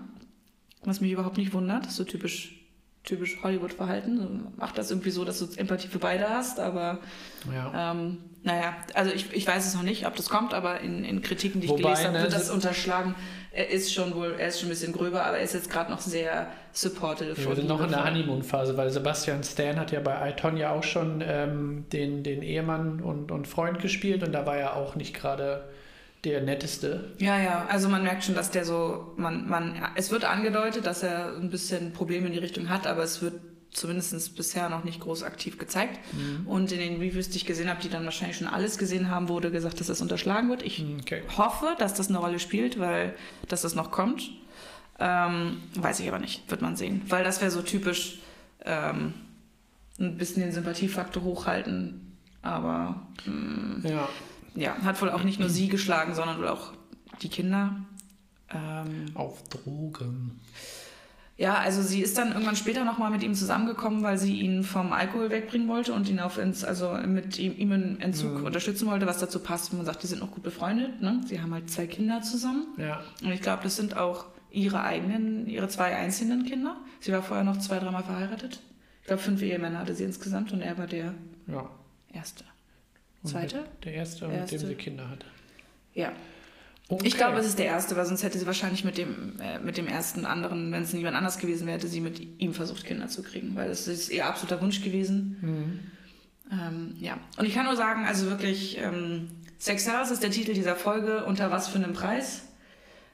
was 0.85 1.01
mich 1.01 1.11
überhaupt 1.11 1.35
nicht 1.35 1.51
wundert. 1.51 1.83
Das 1.83 1.91
ist 1.91 1.97
so 1.97 2.05
typisch 2.05 2.53
typisch 3.03 3.37
Hollywood-Verhalten. 3.41 4.53
Macht 4.57 4.77
das 4.77 4.91
irgendwie 4.91 5.11
so, 5.11 5.25
dass 5.25 5.39
du 5.39 5.47
Empathie 5.57 5.87
für 5.87 5.99
beide 5.99 6.29
hast, 6.29 6.59
aber 6.59 6.99
ja. 7.51 7.91
ähm, 7.91 8.17
naja, 8.43 8.75
also 8.93 9.11
ich, 9.11 9.31
ich 9.33 9.47
weiß 9.47 9.65
es 9.65 9.75
noch 9.75 9.83
nicht, 9.83 10.05
ob 10.05 10.15
das 10.15 10.29
kommt, 10.29 10.53
aber 10.53 10.81
in, 10.81 11.03
in 11.03 11.21
Kritiken, 11.21 11.61
die 11.61 11.65
ich 11.67 11.71
Wobei, 11.71 11.83
gelesen 11.83 12.07
habe, 12.07 12.19
wird 12.19 12.31
ne, 12.31 12.37
das 12.37 12.49
unterschlagen. 12.49 13.15
Er 13.57 13.71
ist 13.71 13.91
schon 13.91 14.13
wohl, 14.13 14.35
er 14.37 14.49
ist 14.49 14.59
schon 14.59 14.67
ein 14.67 14.69
bisschen 14.69 14.93
gröber, 14.93 15.25
aber 15.25 15.37
er 15.37 15.43
ist 15.43 15.55
jetzt 15.55 15.71
gerade 15.71 15.89
noch 15.89 15.99
sehr 15.99 16.45
supportive. 16.73 17.35
Wir 17.35 17.55
sind 17.55 17.67
noch 17.67 17.81
in 17.81 17.89
der 17.89 18.05
Honeymoon-Phase, 18.05 18.77
weil 18.77 18.91
Sebastian 18.91 19.43
Stan 19.43 19.79
hat 19.79 19.91
ja 19.91 19.99
bei 19.99 20.29
iTonya 20.29 20.69
auch 20.69 20.83
schon 20.83 21.23
ähm, 21.25 21.85
den, 21.91 22.21
den 22.21 22.43
Ehemann 22.43 23.01
und, 23.01 23.31
und 23.31 23.47
Freund 23.47 23.79
gespielt 23.79 24.21
und 24.21 24.31
da 24.31 24.45
war 24.45 24.57
er 24.57 24.75
auch 24.75 24.95
nicht 24.95 25.15
gerade 25.15 25.67
der 26.23 26.41
netteste. 26.41 27.05
Ja, 27.17 27.41
ja, 27.41 27.65
also 27.67 27.89
man 27.89 28.03
merkt 28.03 28.25
schon, 28.25 28.35
dass 28.35 28.51
der 28.51 28.63
so, 28.63 29.13
man, 29.17 29.49
man, 29.49 29.73
es 29.95 30.11
wird 30.11 30.23
angedeutet, 30.23 30.85
dass 30.85 31.01
er 31.01 31.35
ein 31.35 31.49
bisschen 31.49 31.93
Probleme 31.93 32.27
in 32.27 32.33
die 32.33 32.39
Richtung 32.39 32.69
hat, 32.69 32.85
aber 32.85 33.01
es 33.01 33.23
wird 33.23 33.33
zumindest 33.77 34.35
bisher 34.35 34.69
noch 34.69 34.83
nicht 34.83 34.99
groß 34.99 35.23
aktiv 35.23 35.57
gezeigt. 35.57 35.99
Mhm. 36.13 36.47
Und 36.47 36.71
in 36.71 36.79
den 36.79 36.99
Reviews, 36.99 37.29
die 37.29 37.37
ich 37.37 37.45
gesehen 37.45 37.69
habe, 37.69 37.81
die 37.81 37.89
dann 37.89 38.05
wahrscheinlich 38.05 38.37
schon 38.37 38.47
alles 38.47 38.77
gesehen 38.77 39.09
haben, 39.09 39.29
wurde 39.29 39.51
gesagt, 39.51 39.79
dass 39.79 39.87
das 39.87 40.01
unterschlagen 40.01 40.49
wird. 40.49 40.63
Ich 40.63 40.79
mhm, 40.79 40.99
okay. 41.01 41.21
hoffe, 41.37 41.75
dass 41.77 41.93
das 41.93 42.09
eine 42.09 42.17
Rolle 42.17 42.39
spielt, 42.39 42.79
weil 42.79 43.15
dass 43.47 43.61
das 43.61 43.75
noch 43.75 43.91
kommt. 43.91 44.31
Ähm, 44.99 45.61
weiß 45.75 45.99
ich 45.99 46.07
aber 46.07 46.19
nicht, 46.19 46.49
wird 46.49 46.61
man 46.61 46.75
sehen. 46.75 47.03
Weil 47.07 47.23
das 47.23 47.39
wäre 47.39 47.51
so 47.51 47.61
typisch 47.61 48.19
ähm, 48.65 49.13
ein 49.99 50.17
bisschen 50.17 50.41
den 50.41 50.51
Sympathiefaktor 50.51 51.23
hochhalten. 51.23 52.17
Aber 52.41 53.07
mh, 53.25 53.33
mm, 53.33 53.85
ja. 53.85 54.09
ja, 54.55 54.77
hat 54.83 55.01
wohl 55.01 55.11
auch 55.11 55.23
nicht 55.23 55.39
nur 55.39 55.49
sie 55.49 55.67
geschlagen, 55.67 56.15
sondern 56.15 56.39
wohl 56.39 56.47
auch 56.47 56.73
die 57.21 57.29
Kinder. 57.29 57.75
Ähm, 58.49 59.11
Auf 59.13 59.43
Drogen. 59.49 60.39
Ja, 61.37 61.55
also 61.55 61.83
sie 61.83 62.01
ist 62.01 62.17
dann 62.17 62.29
irgendwann 62.29 62.55
später 62.55 62.83
nochmal 62.83 63.11
mit 63.11 63.21
ihm 63.21 63.35
zusammengekommen, 63.35 64.01
weil 64.01 64.17
sie 64.17 64.39
ihn 64.39 64.63
vom 64.63 64.91
Alkohol 64.91 65.29
wegbringen 65.29 65.67
wollte 65.67 65.93
und 65.93 66.09
ihn 66.09 66.19
auf 66.19 66.39
ins, 66.39 66.63
also 66.63 66.97
mit 67.05 67.37
ihm, 67.37 67.55
ihm 67.55 67.71
in 67.73 68.01
Entzug 68.01 68.39
mhm. 68.39 68.45
unterstützen 68.45 68.87
wollte, 68.87 69.05
was 69.05 69.19
dazu 69.19 69.39
passt. 69.39 69.71
Man 69.73 69.85
sagt, 69.85 70.01
die 70.01 70.07
sind 70.07 70.19
noch 70.19 70.31
gut 70.31 70.41
befreundet, 70.41 70.99
ne? 70.99 71.21
Sie 71.27 71.39
haben 71.39 71.53
halt 71.53 71.69
zwei 71.69 71.85
Kinder 71.85 72.23
zusammen. 72.23 72.65
Ja. 72.77 73.03
Und 73.21 73.31
ich 73.31 73.41
glaube, 73.41 73.61
das 73.63 73.75
sind 73.75 73.95
auch 73.95 74.25
ihre 74.49 74.81
eigenen, 74.81 75.45
ihre 75.47 75.67
zwei 75.67 75.95
einzelnen 75.95 76.43
Kinder. 76.43 76.77
Sie 76.99 77.11
war 77.11 77.21
vorher 77.21 77.45
noch 77.45 77.57
zwei, 77.57 77.77
dreimal 77.77 78.03
verheiratet. 78.03 78.59
Ich 79.01 79.07
glaube, 79.07 79.21
fünf 79.21 79.41
Ehemänner 79.43 79.79
hatte 79.79 79.93
sie 79.93 80.05
insgesamt 80.05 80.51
und 80.51 80.61
er 80.61 80.77
war 80.79 80.87
der 80.87 81.13
ja. 81.45 81.69
erste. 82.11 82.45
Zweite? 83.23 83.65
Der 83.83 83.93
erste, 83.93 84.25
erste, 84.25 84.55
mit 84.55 84.63
dem 84.63 84.67
sie 84.69 84.75
Kinder 84.75 85.09
hatte. 85.09 85.27
Ja. 85.93 86.13
Okay. 86.89 87.05
Ich 87.05 87.17
glaube, 87.17 87.37
es 87.37 87.45
ist 87.45 87.59
der 87.59 87.65
erste, 87.65 87.97
weil 87.97 88.05
sonst 88.05 88.23
hätte 88.23 88.39
sie 88.39 88.45
wahrscheinlich 88.45 88.85
mit 88.85 88.97
dem, 88.97 89.39
äh, 89.41 89.59
mit 89.59 89.75
dem 89.77 89.87
ersten 89.87 90.25
anderen, 90.25 90.71
wenn 90.71 90.83
es 90.83 90.93
niemand 90.93 91.17
anders 91.17 91.37
gewesen 91.37 91.67
wäre, 91.67 91.77
hätte 91.77 91.89
sie 91.89 91.99
mit 91.99 92.21
ihm 92.39 92.53
versucht, 92.53 92.85
Kinder 92.85 93.09
zu 93.09 93.23
kriegen, 93.23 93.55
weil 93.55 93.67
das 93.67 93.87
ist 93.87 94.09
ihr 94.09 94.25
absoluter 94.25 94.61
Wunsch 94.61 94.81
gewesen. 94.81 95.37
Mhm. 95.41 95.79
Ähm, 96.49 96.95
ja, 97.01 97.17
und 97.37 97.45
ich 97.45 97.53
kann 97.53 97.65
nur 97.65 97.75
sagen, 97.75 98.05
also 98.05 98.29
wirklich, 98.29 98.77
ähm, 98.77 99.27
Sex 99.57 99.83
Stars 99.83 100.11
ist 100.11 100.23
der 100.23 100.31
Titel 100.31 100.53
dieser 100.53 100.75
Folge, 100.75 101.25
unter 101.25 101.51
was 101.51 101.67
für 101.67 101.77
einem 101.77 101.91
Preis. 101.91 102.43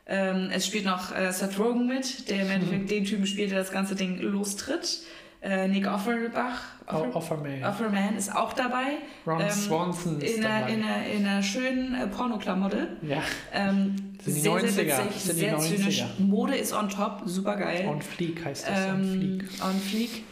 Ähm, 0.06 0.50
es 0.52 0.68
spielt 0.68 0.86
noch 0.86 1.16
äh, 1.16 1.32
Seth 1.32 1.58
Rogen 1.58 1.88
mit, 1.88 2.30
der 2.30 2.44
im 2.44 2.52
Endeffekt 2.52 2.84
mhm. 2.84 2.88
den 2.88 3.06
Typen 3.06 3.26
spielt, 3.26 3.52
der 3.52 3.60
das 3.60 3.72
ganze 3.72 3.96
Ding 3.96 4.20
lostritt. 4.20 5.02
Äh, 5.44 5.68
Nick 5.68 5.86
Offerbach, 5.88 6.62
Offer, 6.88 7.16
Offerman. 7.16 7.64
Offerman 7.66 8.16
ist 8.16 8.34
auch 8.34 8.54
dabei. 8.54 9.00
Ron 9.28 9.42
ähm, 9.42 9.50
Swanson 9.50 10.22
ist 10.22 10.38
in 10.38 10.46
einer, 10.46 10.70
in, 10.70 10.82
einer, 10.84 11.06
in 11.06 11.26
einer 11.26 11.44
schönen 11.44 11.96
äh, 11.96 12.08
Pornoklamotte. 12.08 12.96
Ja. 13.02 13.22
Ähm, 13.52 13.96
sind 14.22 14.38
die 14.38 14.40
sehr, 14.40 14.52
90er. 14.54 14.68
Sehr 14.68 15.06
witzig, 15.06 15.22
sind 15.22 15.36
sehr 15.36 15.58
90er. 15.58 15.76
zynisch. 15.76 16.04
Mode 16.18 16.56
ist 16.56 16.72
on 16.72 16.88
top, 16.88 17.24
super 17.26 17.58
geil. 17.58 17.86
On 17.90 18.02
fleek 18.02 18.46
heißt 18.46 18.70
das. 18.70 18.86
Ähm, 18.86 18.94
on 18.94 19.02
fleek. 19.02 19.62
On 19.64 19.80
fleek. 19.82 20.24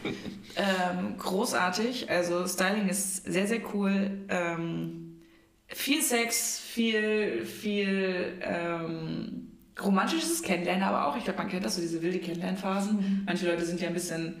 ähm, 0.56 1.18
großartig. 1.18 2.08
Also 2.08 2.46
Styling 2.46 2.88
ist 2.88 3.26
sehr, 3.26 3.46
sehr 3.46 3.60
cool. 3.74 4.24
Ähm, 4.30 5.20
viel 5.66 6.00
Sex, 6.00 6.58
viel, 6.58 7.44
viel 7.44 8.40
ähm, 8.40 9.48
romantisches 9.82 10.42
Kennenlernen, 10.42 10.84
aber 10.84 11.06
auch, 11.06 11.16
ich 11.16 11.24
glaube, 11.24 11.38
man 11.38 11.48
kennt 11.48 11.64
das 11.64 11.76
so, 11.76 11.82
diese 11.82 12.00
wilde 12.02 12.18
Kennenlernphasen. 12.18 12.96
Mhm. 12.96 13.22
Manche 13.26 13.46
Leute 13.46 13.64
sind 13.64 13.80
ja 13.80 13.88
ein 13.88 13.94
bisschen 13.94 14.36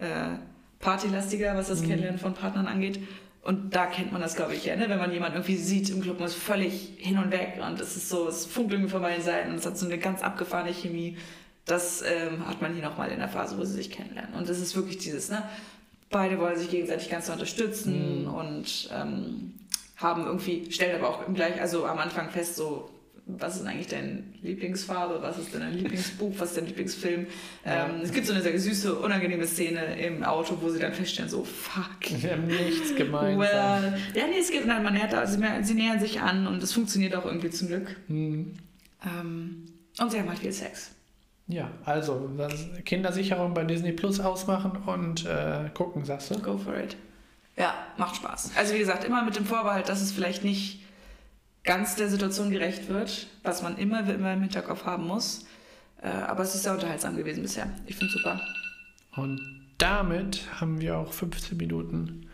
äh, 0.00 0.38
partylastiger, 0.80 1.56
was 1.56 1.68
das 1.68 1.82
mhm. 1.82 1.88
Kennenlernen 1.88 2.20
von 2.20 2.34
Partnern 2.34 2.66
angeht. 2.66 3.00
Und 3.42 3.74
da 3.74 3.86
kennt 3.86 4.12
man 4.12 4.20
das, 4.20 4.36
glaube 4.36 4.54
ich, 4.54 4.64
ja, 4.64 4.76
ne? 4.76 4.88
wenn 4.88 4.98
man 4.98 5.12
jemanden 5.12 5.36
irgendwie 5.36 5.56
sieht 5.56 5.88
im 5.90 6.02
Club 6.02 6.18
und 6.20 6.26
ist 6.26 6.34
völlig 6.34 6.92
hin 6.98 7.18
und 7.18 7.30
weg 7.30 7.58
und 7.66 7.80
es 7.80 7.96
ist 7.96 8.08
so, 8.08 8.28
es 8.28 8.44
funkt 8.44 8.72
irgendwie 8.72 8.90
von 8.90 9.00
beiden 9.00 9.22
Seiten 9.22 9.50
und 9.50 9.56
es 9.56 9.64
hat 9.64 9.78
so 9.78 9.86
eine 9.86 9.98
ganz 9.98 10.22
abgefahrene 10.22 10.72
Chemie. 10.72 11.16
Das 11.64 12.02
ähm, 12.02 12.46
hat 12.46 12.60
man 12.60 12.74
hier 12.74 12.82
nochmal 12.82 13.10
in 13.10 13.18
der 13.18 13.28
Phase, 13.28 13.56
wo 13.58 13.64
sie 13.64 13.74
sich 13.74 13.90
kennenlernen. 13.90 14.34
Und 14.34 14.48
das 14.48 14.58
ist 14.58 14.74
wirklich 14.74 14.98
dieses, 14.98 15.30
ne? 15.30 15.42
Beide 16.10 16.38
wollen 16.38 16.58
sich 16.58 16.70
gegenseitig 16.70 17.10
ganz 17.10 17.28
unterstützen 17.28 18.22
mhm. 18.22 18.34
und 18.34 18.90
ähm, 18.94 19.54
haben 19.96 20.24
irgendwie, 20.26 20.70
stellen 20.70 21.02
aber 21.02 21.10
auch 21.10 21.32
gleich, 21.32 21.60
also 21.60 21.86
am 21.86 21.98
Anfang 21.98 22.30
fest, 22.30 22.56
so 22.56 22.90
was 23.28 23.56
ist 23.56 23.66
eigentlich 23.66 23.86
deine 23.88 24.22
Lieblingsfarbe, 24.42 25.20
was 25.20 25.38
ist 25.38 25.54
dein 25.54 25.72
Lieblingsbuch, 25.74 26.32
was 26.38 26.50
ist 26.50 26.56
dein 26.56 26.66
Lieblingsfilm. 26.66 27.26
Ja. 27.64 27.88
Ähm, 27.88 28.00
es 28.02 28.12
gibt 28.12 28.26
so 28.26 28.32
eine 28.32 28.42
sehr 28.42 28.58
süße, 28.58 28.94
unangenehme 28.94 29.46
Szene 29.46 30.00
im 30.00 30.24
Auto, 30.24 30.56
wo 30.60 30.70
sie 30.70 30.78
dann 30.78 30.94
feststellen, 30.94 31.30
so, 31.30 31.44
fuck. 31.44 32.00
Wir 32.22 32.32
haben 32.32 32.46
nichts 32.46 32.94
gemeinsam. 32.96 33.38
Well, 33.38 33.98
ja, 34.14 34.26
nee, 34.26 34.38
es 34.40 34.50
gibt, 34.50 34.66
nein, 34.66 34.82
man 34.82 34.94
nähert, 34.94 35.28
sie, 35.28 35.38
sie 35.62 35.74
nähern 35.74 36.00
sich 36.00 36.20
an 36.20 36.46
und 36.46 36.62
es 36.62 36.72
funktioniert 36.72 37.14
auch 37.14 37.26
irgendwie 37.26 37.50
zum 37.50 37.68
Glück. 37.68 37.96
Hm. 38.08 38.54
Ähm, 39.04 39.66
und 40.00 40.10
sie 40.10 40.18
haben 40.18 40.28
halt 40.28 40.38
viel 40.38 40.52
Sex. 40.52 40.92
Ja, 41.48 41.70
also 41.84 42.30
Kindersicherung 42.84 43.54
bei 43.54 43.64
Disney 43.64 43.92
Plus 43.92 44.20
ausmachen 44.20 44.72
und 44.86 45.26
äh, 45.26 45.70
gucken, 45.74 46.04
sagst 46.04 46.30
du? 46.30 46.38
Go 46.40 46.58
for 46.58 46.76
it. 46.76 46.96
Ja, 47.56 47.74
macht 47.96 48.16
Spaß. 48.16 48.52
Also 48.56 48.74
wie 48.74 48.78
gesagt, 48.78 49.04
immer 49.04 49.24
mit 49.24 49.36
dem 49.36 49.44
Vorbehalt, 49.44 49.88
dass 49.88 50.00
es 50.00 50.12
vielleicht 50.12 50.44
nicht 50.44 50.80
ganz 51.68 51.96
der 51.96 52.08
Situation 52.08 52.50
gerecht 52.50 52.88
wird, 52.88 53.26
was 53.42 53.62
man 53.62 53.76
immer, 53.76 54.00
immer 54.08 54.32
im 54.32 54.40
Hinterkopf 54.40 54.86
haben 54.86 55.06
muss. 55.06 55.44
Äh, 56.02 56.08
aber 56.08 56.42
es 56.42 56.54
ist 56.54 56.62
sehr 56.62 56.72
unterhaltsam 56.72 57.14
gewesen 57.14 57.42
bisher. 57.42 57.68
Ich 57.86 57.96
finde 57.96 58.10
super. 58.10 58.40
Und 59.16 59.38
damit 59.76 60.40
haben 60.58 60.80
wir 60.80 60.96
auch 60.96 61.12
15 61.12 61.58
Minuten 61.58 62.26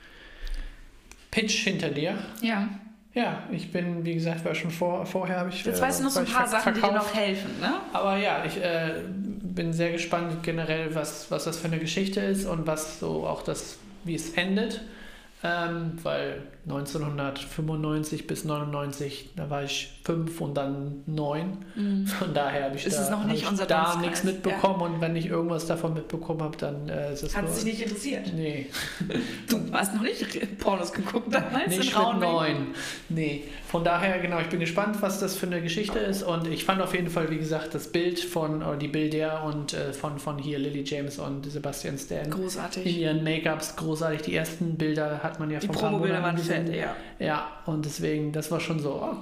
Pitch 1.33 1.65
hinter 1.65 1.89
dir. 1.89 2.17
Ja. 2.43 2.69
Ja, 3.13 3.43
ich 3.51 3.73
bin, 3.73 4.05
wie 4.05 4.15
gesagt, 4.15 4.45
war 4.45 4.55
schon 4.55 4.71
vor, 4.71 5.05
vorher 5.05 5.39
habe 5.39 5.49
ich. 5.49 5.65
Jetzt 5.65 5.79
äh, 5.79 5.83
weißt 5.83 6.01
du 6.01 6.05
noch 6.05 6.11
so 6.11 6.21
ein 6.21 6.27
paar 6.27 6.47
Sachen, 6.47 6.75
die 6.75 6.81
dir 6.81 6.87
verkauft. 6.87 7.15
noch 7.15 7.21
helfen, 7.21 7.61
ne? 7.61 7.75
Aber 7.93 8.17
ja, 8.17 8.45
ich 8.45 8.57
äh, 8.57 9.03
bin 9.09 9.73
sehr 9.73 9.93
gespannt 9.93 10.43
generell, 10.43 10.95
was, 10.95 11.31
was 11.31 11.45
das 11.45 11.59
für 11.59 11.67
eine 11.67 11.79
Geschichte 11.79 12.21
ist 12.21 12.45
und 12.45 12.67
was 12.67 13.01
so 13.01 13.27
auch 13.27 13.43
das, 13.43 13.79
wie 14.05 14.15
es 14.15 14.31
endet. 14.35 14.81
Ähm, 15.45 15.99
weil 16.03 16.43
1995 16.65 18.27
bis 18.27 18.45
99, 18.45 19.31
da 19.37 19.51
war 19.51 19.65
ich 19.65 20.01
fünf 20.03 20.41
und 20.41 20.55
dann 20.55 21.03
neun. 21.07 21.59
Von 22.19 22.33
daher 22.33 22.65
habe 22.65 22.77
ich 22.77 22.87
Ist 22.87 22.97
da, 22.97 23.21
es 23.21 23.27
nicht 23.27 23.51
ich 23.51 23.67
da 23.67 23.97
nichts 24.01 24.25
mitbekommen 24.25 24.81
und 24.81 25.01
wenn 25.01 25.15
ich 25.15 25.27
irgendwas 25.27 25.67
davon 25.67 25.93
mitbekommen 25.93 26.43
habe, 26.43 26.57
dann 26.57 26.89
äh, 26.89 27.13
ist 27.13 27.23
es 27.23 27.37
Hat 27.37 27.45
nur... 27.45 27.53
sich 27.53 27.65
nicht 27.65 27.83
interessiert. 27.83 28.33
Nee, 28.35 28.67
Du 29.49 29.61
hast 29.73 29.95
noch 29.95 30.03
nicht 30.03 30.59
Pornos 30.59 30.93
geguckt 30.93 31.35
damals 31.35 31.69
nicht 31.69 31.93
in 31.93 31.97
Raunwegen? 31.97 32.33
9. 32.33 32.67
Nee, 33.11 33.45
von 33.69 33.85
daher, 33.85 34.19
genau, 34.21 34.41
ich 34.41 34.49
bin 34.49 34.61
gespannt, 34.61 34.97
was 35.01 35.21
das 35.21 35.37
für 35.37 35.47
eine 35.47 35.61
Geschichte 35.61 35.99
ist 35.99 36.23
und 36.23 36.47
ich 36.47 36.65
fand 36.65 36.81
auf 36.81 36.95
jeden 36.95 37.11
Fall, 37.11 37.31
wie 37.31 37.39
gesagt, 37.39 37.75
das 37.75 37.89
Bild 37.89 38.21
von, 38.21 38.63
oder 38.63 38.77
die 38.77 38.89
Bilder 38.89 39.45
und 39.45 39.75
äh, 39.75 39.93
von, 39.93 40.19
von 40.19 40.39
hier 40.39 40.59
Lily 40.59 40.83
James 40.85 41.19
und 41.19 41.51
Sebastian 41.51 41.99
Stan 41.99 42.25
in 42.25 42.31
Großartig. 42.31 42.99
ihren 42.99 43.23
Make-ups 43.25 43.77
großartig. 43.77 44.23
Die 44.23 44.35
ersten 44.35 44.77
Bilder 44.77 45.21
hat 45.23 45.41
man 45.41 45.51
ja 45.51 45.59
Die 45.59 45.67
paar 45.67 45.91
Promobilder 45.91 46.23
waren 46.23 46.37
gesehen. 46.37 46.54
Fett, 46.55 46.75
ja. 46.75 46.97
Ja, 47.19 47.49
und 47.67 47.85
deswegen, 47.85 48.33
das 48.33 48.51
war 48.51 48.61
schon 48.61 48.79
so, 48.81 48.95
oh, 49.03 49.15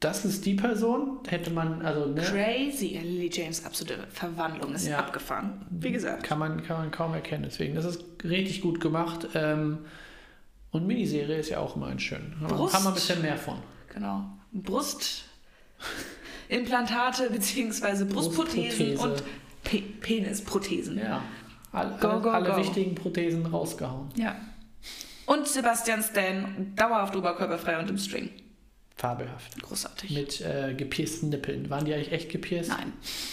das 0.00 0.24
ist 0.24 0.44
die 0.44 0.54
Person, 0.54 1.18
hätte 1.28 1.50
man, 1.50 1.82
also, 1.82 2.06
ne, 2.06 2.22
Crazy. 2.22 2.98
Lily 3.02 3.30
James, 3.32 3.64
absolute 3.64 3.98
Verwandlung 4.10 4.74
ist 4.74 4.86
Ja. 4.86 4.98
abgefahren. 4.98 5.64
Wie 5.70 5.90
gesagt. 5.92 6.22
kann 6.22 6.38
man, 6.38 6.62
kann 6.62 6.78
man 6.78 6.90
kaum 6.90 7.14
erkennen. 7.14 7.44
Deswegen, 7.44 7.74
das 7.74 7.84
ist 7.86 8.02
richtig 8.24 8.60
gut 8.60 8.80
gemacht. 8.80 9.26
Ähm, 9.34 9.78
und 10.70 10.86
Miniserie 10.86 11.38
ist 11.38 11.48
ja 11.48 11.58
auch 11.60 11.76
immer 11.76 11.86
ein 11.86 11.98
schön. 11.98 12.34
Brust. 12.46 12.74
Haben 12.74 12.84
wir 12.84 12.88
ein 12.90 12.94
bisschen 12.94 13.22
mehr 13.22 13.38
von. 13.38 13.56
Genau. 13.94 14.24
Brustimplantate 14.52 17.30
bzw. 17.30 18.04
Brustprothesen 18.04 18.96
Brustprothese. 18.96 19.02
und 19.02 19.22
Pe 19.64 19.78
Penisprothesen. 20.00 20.98
Ja, 20.98 21.22
all, 21.72 21.96
Go, 22.00 22.08
alle, 22.08 22.20
go, 22.22 22.28
alle 22.30 22.50
go. 22.50 22.56
wichtigen 22.58 22.94
Prothesen 22.94 23.46
rausgehauen. 23.46 24.08
Ja. 24.16 24.36
Und 25.26 25.48
Sebastian 25.48 26.02
Stan 26.02 26.72
dauerhaft 26.76 27.16
oberkörperfrei 27.16 27.78
und 27.78 27.90
im 27.90 27.98
String. 27.98 28.30
Fabelhaft. 28.96 29.60
Großartig. 29.62 30.10
Mit 30.10 30.40
äh, 30.40 30.72
gepiersten 30.74 31.28
Nippeln. 31.28 31.68
Waren 31.68 31.84
die 31.84 31.92
eigentlich 31.92 32.12
echt 32.12 32.30
gepierst? 32.30 32.70
Nein. 32.70 32.92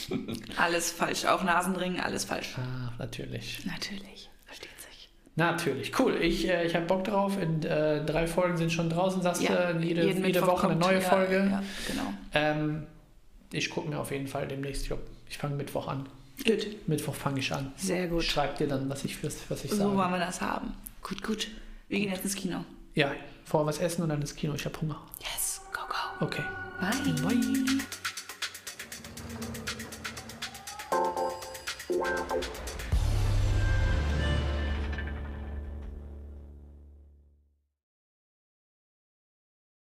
alles 0.57 0.91
falsch. 0.91 1.23
Auch 1.25 1.43
Nasenring, 1.43 2.01
alles 2.01 2.25
falsch. 2.25 2.55
Ah, 2.57 2.91
natürlich. 2.99 3.65
Natürlich. 3.65 4.29
Versteht 4.45 4.81
sich. 4.81 5.09
Natürlich. 5.35 5.97
Cool. 5.97 6.17
Ich, 6.21 6.49
äh, 6.49 6.65
ich 6.65 6.75
habe 6.75 6.85
Bock 6.85 7.05
drauf. 7.05 7.41
In 7.41 7.63
äh, 7.63 8.03
drei 8.03 8.27
Folgen 8.27 8.57
sind 8.57 8.73
schon 8.73 8.89
draußen, 8.89 9.21
sagst 9.21 9.41
du. 9.41 9.45
Jede, 9.45 9.79
jeden 9.79 10.05
jede 10.05 10.19
Mittwoch 10.19 10.47
Woche 10.47 10.67
eine 10.67 10.75
neue 10.75 10.95
ja, 10.95 11.01
Folge. 11.01 11.47
Ja, 11.49 11.63
genau. 11.87 12.13
Ähm, 12.33 12.87
ich 13.53 13.69
gucke 13.69 13.87
mir 13.87 13.99
auf 13.99 14.11
jeden 14.11 14.27
Fall 14.27 14.49
demnächst. 14.49 14.85
Ich, 14.85 14.91
ich 15.29 15.37
fange 15.37 15.55
Mittwoch 15.55 15.87
an. 15.87 16.09
Gut. 16.45 16.87
Mittwoch 16.87 17.15
fange 17.15 17.39
ich 17.39 17.53
an. 17.53 17.71
Sehr 17.77 18.07
gut. 18.09 18.23
Schreib 18.23 18.57
dir 18.57 18.67
dann, 18.67 18.89
was 18.89 19.05
ich, 19.05 19.23
was, 19.23 19.63
ich 19.63 19.71
So 19.71 19.77
sage. 19.77 19.95
wollen 19.95 20.11
wir 20.11 20.19
das 20.19 20.41
haben. 20.41 20.73
Gut, 21.01 21.23
gut. 21.23 21.47
Wir 21.93 21.99
gehen 21.99 22.09
jetzt 22.09 22.23
ins 22.23 22.35
Kino. 22.35 22.65
Ja, 22.95 23.11
vorher 23.45 23.67
was 23.67 23.77
essen 23.77 24.01
und 24.01 24.09
dann 24.09 24.19
ins 24.19 24.35
Kino. 24.35 24.55
Ich 24.55 24.65
habe 24.65 24.81
Hunger. 24.81 24.99
Yes, 25.19 25.61
go, 25.71 25.81
go. 25.87 26.25
Okay. 26.25 26.41
Bye. 26.81 27.13
Bye. 27.21 28.02